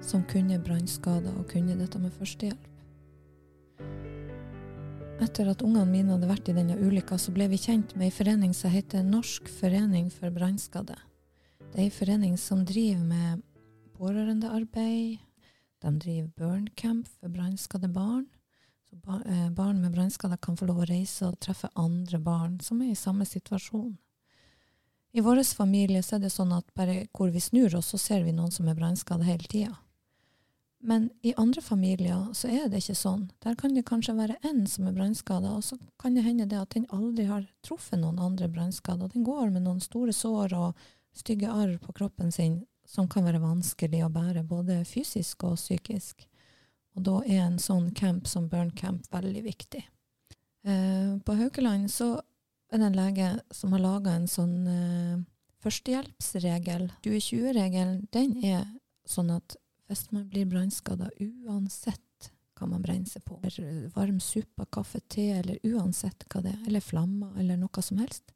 som 0.00 0.22
kunne 0.30 0.56
brannskader 0.64 1.34
og 1.36 1.44
kunne 1.50 1.76
dette 1.76 2.00
med 2.00 2.14
førstehjelp. 2.16 2.62
Etter 5.26 5.50
at 5.52 5.60
ungene 5.66 5.84
mine 5.90 6.14
hadde 6.14 6.30
vært 6.30 6.48
i 6.48 6.54
denne 6.56 6.78
ulykka, 6.80 7.18
så 7.20 7.34
ble 7.36 7.50
vi 7.52 7.60
kjent 7.60 7.92
med 7.98 8.08
ei 8.08 8.16
forening 8.16 8.56
som 8.56 8.72
heter 8.72 9.04
Norsk 9.04 9.52
forening 9.58 10.08
for 10.14 10.32
brannskadde. 10.32 10.96
Det 11.68 11.82
er 11.82 11.84
ei 11.90 11.92
forening 11.92 12.40
som 12.40 12.64
driver 12.64 13.04
med 13.12 13.44
pårørendearbeid. 14.00 15.20
De 15.84 15.96
driver 16.00 16.32
burncamp 16.40 17.12
for 17.18 17.28
brannskadde 17.36 17.92
barn. 17.92 18.24
Så 18.88 19.20
eh, 19.28 19.50
barn 19.50 19.80
med 19.82 19.92
brannskader 19.92 20.36
kan 20.36 20.56
få 20.56 20.68
lov 20.68 20.82
å 20.82 20.88
reise 20.88 21.28
og 21.28 21.40
treffe 21.44 21.68
andre 21.76 22.18
barn 22.18 22.58
som 22.64 22.80
er 22.82 22.92
i 22.92 22.98
samme 22.98 23.26
situasjon. 23.28 23.96
I 25.12 25.20
vår 25.24 25.42
familie 25.56 26.00
er 26.00 26.20
det 26.22 26.30
sånn 26.32 26.52
at 26.52 26.68
bare 26.76 27.06
hvor 27.16 27.30
vi 27.32 27.40
snur 27.40 27.74
oss, 27.76 27.92
så 27.92 27.98
ser 27.98 28.24
vi 28.24 28.32
noen 28.32 28.52
som 28.52 28.68
er 28.68 28.76
brannskadde 28.76 29.28
hele 29.28 29.48
tida. 29.48 29.76
Men 30.78 31.08
i 31.26 31.32
andre 31.36 31.62
familier 31.64 32.28
så 32.38 32.48
er 32.54 32.68
det 32.70 32.84
ikke 32.84 32.94
sånn. 32.94 33.24
Der 33.42 33.56
kan 33.58 33.74
det 33.74 33.86
kanskje 33.88 34.14
være 34.14 34.38
én 34.46 34.62
som 34.70 34.86
er 34.86 34.94
brannskada, 34.94 35.56
og 35.56 35.64
så 35.66 35.78
kan 35.98 36.14
det 36.14 36.22
hende 36.22 36.46
det 36.46 36.60
at 36.60 36.76
den 36.76 36.86
aldri 36.94 37.26
har 37.26 37.48
truffet 37.66 37.98
noen 37.98 38.20
andre 38.22 38.46
brannskader. 38.52 39.10
Den 39.10 39.26
går 39.26 39.50
med 39.50 39.66
noen 39.66 39.82
store 39.82 40.14
sår 40.14 40.54
og 40.54 40.88
stygge 41.16 41.50
arr 41.50 41.74
på 41.82 41.96
kroppen 41.98 42.30
sin 42.32 42.60
som 42.88 43.08
kan 43.10 43.26
være 43.26 43.42
vanskelig 43.42 44.04
å 44.06 44.12
bære, 44.12 44.46
både 44.48 44.80
fysisk 44.88 45.44
og 45.44 45.58
psykisk. 45.58 46.28
Og 46.96 47.04
da 47.06 47.20
er 47.26 47.44
en 47.44 47.58
sånn 47.62 47.92
camp 47.96 48.26
som 48.30 48.48
Burn 48.50 48.70
Camp 48.76 49.06
veldig 49.12 49.42
viktig. 49.44 49.84
Eh, 50.64 51.12
på 51.24 51.36
Haukeland 51.38 51.90
så 51.92 52.16
er 52.72 52.80
det 52.80 52.88
en 52.88 52.98
lege 52.98 53.28
som 53.54 53.72
har 53.72 53.84
laga 53.84 54.16
en 54.16 54.28
sånn 54.30 54.56
eh, 54.72 55.20
førstehjelpsregel. 55.64 56.88
2020-regelen 57.04 58.02
den 58.14 58.36
er 58.44 58.66
sånn 59.08 59.32
at 59.34 59.56
hvis 59.88 60.08
man 60.12 60.26
blir 60.28 60.48
brannskada, 60.48 61.08
uansett 61.20 62.02
hva 62.58 62.66
man 62.68 62.82
brenner 62.82 63.08
seg 63.08 63.22
på, 63.24 63.38
varm 63.94 64.18
suppe, 64.20 64.66
kaffe, 64.74 65.00
te, 65.08 65.30
eller 65.38 65.62
uansett 65.64 66.26
hva 66.28 66.42
det 66.44 66.52
er, 66.52 66.64
eller 66.66 66.84
flammer, 66.84 67.30
eller 67.38 67.56
noe 67.56 67.84
som 67.84 68.00
helst, 68.02 68.34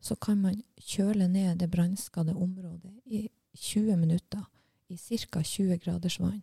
så 0.00 0.14
kan 0.20 0.38
man 0.44 0.60
kjøle 0.78 1.26
ned 1.30 1.58
det 1.58 1.70
brannskadde 1.72 2.36
området 2.36 2.92
i 3.06 3.24
20 3.56 3.96
minutter 3.98 4.44
i 4.88 4.96
ca. 5.26 5.42
20 5.42 5.80
graders 5.82 6.20
vann. 6.20 6.42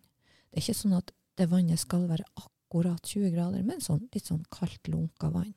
Det 0.50 0.58
er 0.58 0.64
ikke 0.66 0.80
sånn 0.82 0.98
at 0.98 1.12
det 1.36 1.48
vannet 1.50 1.80
skal 1.80 2.06
være 2.10 2.26
akkurat 2.34 3.02
20 3.04 3.32
grader, 3.34 3.62
men 3.66 3.82
sånn, 3.84 4.06
litt 4.14 4.28
sånn 4.28 4.44
kaldt, 4.52 4.88
lunka 4.88 5.30
vann. 5.32 5.54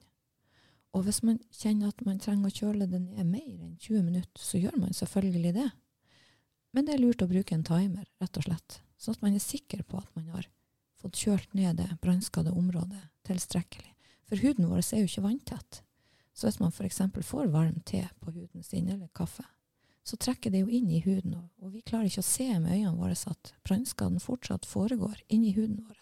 Og 0.98 1.06
hvis 1.06 1.22
man 1.26 1.38
kjenner 1.54 1.92
at 1.92 2.02
man 2.06 2.22
trenger 2.22 2.50
å 2.50 2.56
kjøle 2.56 2.88
det 2.90 3.00
ned 3.04 3.26
mer 3.30 3.58
enn 3.62 3.76
20 3.78 4.06
minutter, 4.08 4.42
så 4.42 4.62
gjør 4.62 4.80
man 4.82 4.96
selvfølgelig 4.98 5.54
det. 5.60 5.68
Men 6.74 6.86
det 6.86 6.96
er 6.96 7.04
lurt 7.04 7.22
å 7.26 7.30
bruke 7.30 7.56
en 7.56 7.66
timer, 7.66 8.08
rett 8.22 8.40
og 8.42 8.46
slett, 8.46 8.80
sånn 8.98 9.18
at 9.18 9.26
man 9.26 9.38
er 9.38 9.44
sikker 9.44 9.84
på 9.86 10.02
at 10.02 10.10
man 10.18 10.32
har 10.34 10.50
fått 11.00 11.22
kjølt 11.22 11.54
ned 11.58 11.80
det 11.80 11.88
brannskadde 12.04 12.54
området 12.58 13.02
tilstrekkelig. 13.30 13.94
For 14.30 14.42
huden 14.44 14.68
vår 14.70 14.84
er 14.84 15.04
jo 15.04 15.10
ikke 15.10 15.26
vanntett. 15.26 15.82
Så 16.34 16.48
hvis 16.48 16.60
man 16.62 16.74
f.eks. 16.74 17.02
får 17.26 17.50
varm 17.54 17.80
te 17.86 18.04
på 18.22 18.34
huden 18.34 18.64
sin, 18.64 18.90
eller 18.90 19.10
kaffe, 19.16 19.46
så 20.10 20.18
trekker 20.18 20.54
det 20.54 20.64
jo 20.64 20.74
inn 20.74 20.90
i 20.90 21.04
huden, 21.06 21.38
og, 21.38 21.70
vi 21.70 21.84
klarer 21.86 22.10
ikke 22.10 22.24
å 22.24 22.32
se 22.32 22.50
med 22.58 22.74
øynene 22.74 22.98
våre 22.98 23.18
at 23.30 23.54
brannskaden 23.68 24.20
fortsatt 24.24 24.66
foregår 24.66 25.22
inni 25.30 25.54
huden 25.54 25.84
vår. 25.86 26.00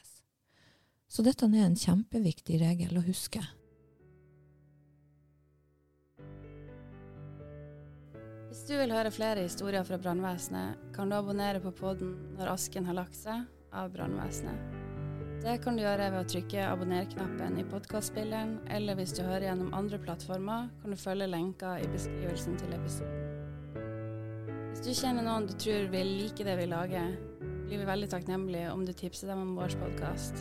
Så 1.07 1.23
dette 1.23 1.47
er 1.47 1.63
en 1.63 1.79
kjempeviktig 1.79 2.59
regel 2.61 2.99
å 2.99 3.05
huske. 3.05 3.41
Hvis 8.47 8.65
du 8.67 8.73
vil 8.75 8.91
høre 8.91 9.13
flere 9.13 9.45
historier 9.45 9.85
fra 9.87 9.99
brannvesenet, 10.01 10.81
kan 10.95 11.09
du 11.09 11.15
abonnere 11.15 11.61
på 11.63 11.71
podden 11.77 12.15
Når 12.39 12.51
asken 12.55 12.87
har 12.89 12.97
lagt 12.97 13.15
seg 13.15 13.45
av 13.71 13.93
brannvesenet. 13.93 14.75
Det 15.43 15.59
kan 15.63 15.77
du 15.77 15.83
gjøre 15.83 16.09
ved 16.11 16.19
å 16.23 16.29
trykke 16.33 16.65
abonner-knappen 16.65 17.59
i 17.61 17.67
podkastspilleren, 17.69 18.57
eller 18.73 18.97
hvis 18.97 19.13
du 19.15 19.21
hører 19.21 19.51
gjennom 19.51 19.71
andre 19.77 20.01
plattformer, 20.01 20.67
kan 20.81 20.91
du 20.91 20.99
følge 20.99 21.29
lenka 21.29 21.77
i 21.79 21.87
beskrivelsen 21.93 22.57
til 22.59 22.75
episoden. 22.75 23.26
Hvis 24.77 24.85
du 24.85 24.93
kjenner 24.93 25.25
noen 25.25 25.47
du 25.49 25.55
tror 25.57 25.87
vil 25.89 26.05
like 26.19 26.45
det 26.45 26.53
vi 26.59 26.67
lager, 26.69 27.15
blir 27.65 27.79
vi 27.81 27.85
veldig 27.87 28.11
takknemlige 28.11 28.67
om 28.69 28.83
du 28.85 28.91
tipser 28.93 29.25
dem 29.31 29.39
om 29.41 29.55
vår 29.57 29.73
podkast. 29.81 30.37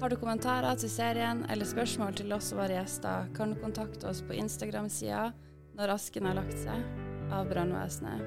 Har 0.00 0.08
du 0.08 0.16
kommentarer 0.16 0.72
til 0.80 0.88
serien 0.88 1.44
eller 1.52 1.68
spørsmål 1.68 2.16
til 2.16 2.32
oss 2.32 2.48
og 2.54 2.62
våre 2.62 2.78
gjester, 2.78 3.28
kan 3.36 3.52
du 3.52 3.60
kontakte 3.60 4.08
oss 4.08 4.24
på 4.24 4.32
Instagram-sida 4.40 5.36
Når 5.76 5.92
asken 5.92 6.24
har 6.30 6.40
lagt 6.40 6.56
seg 6.62 6.78
av 7.36 7.44
brannvesenet. 7.52 8.20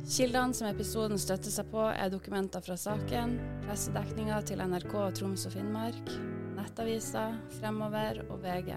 Kildene 0.04 0.56
som 0.56 0.68
episoden 0.68 1.20
støtter 1.20 1.52
seg 1.52 1.68
på, 1.72 1.82
er 1.88 2.10
dokumenter 2.12 2.64
fra 2.64 2.76
saken, 2.76 3.38
pressedekninga 3.64 4.42
til 4.48 4.60
NRK 4.64 4.94
Troms 5.18 5.46
og 5.48 5.54
Finnmark, 5.56 6.12
Nettavisa, 6.56 7.30
Fremover 7.58 8.20
og 8.28 8.42
VG. 8.44 8.74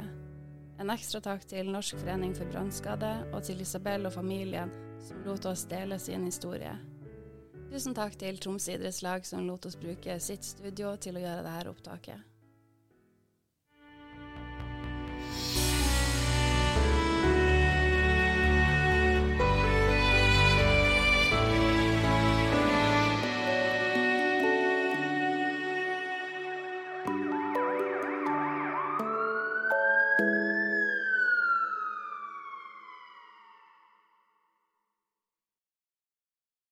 En 0.79 0.93
ekstra 0.93 1.19
takk 1.25 1.47
til 1.49 1.71
Norsk 1.73 1.97
forening 1.99 2.35
for 2.37 2.51
brannskade 2.51 3.09
og 3.31 3.41
til 3.47 3.63
Isabel 3.63 4.07
og 4.07 4.15
familien 4.15 4.71
som 5.03 5.23
lot 5.25 5.47
oss 5.49 5.65
dele 5.69 5.99
sin 5.99 6.27
historie. 6.27 6.75
Tusen 7.67 7.95
takk 7.97 8.15
til 8.19 8.39
Troms 8.39 8.69
idrettslag 8.71 9.27
som 9.27 9.47
lot 9.47 9.67
oss 9.67 9.75
bruke 9.79 10.19
sitt 10.23 10.47
studio 10.47 10.95
til 11.01 11.19
å 11.19 11.23
gjøre 11.23 11.43
dette 11.47 11.71
opptaket. 11.73 12.36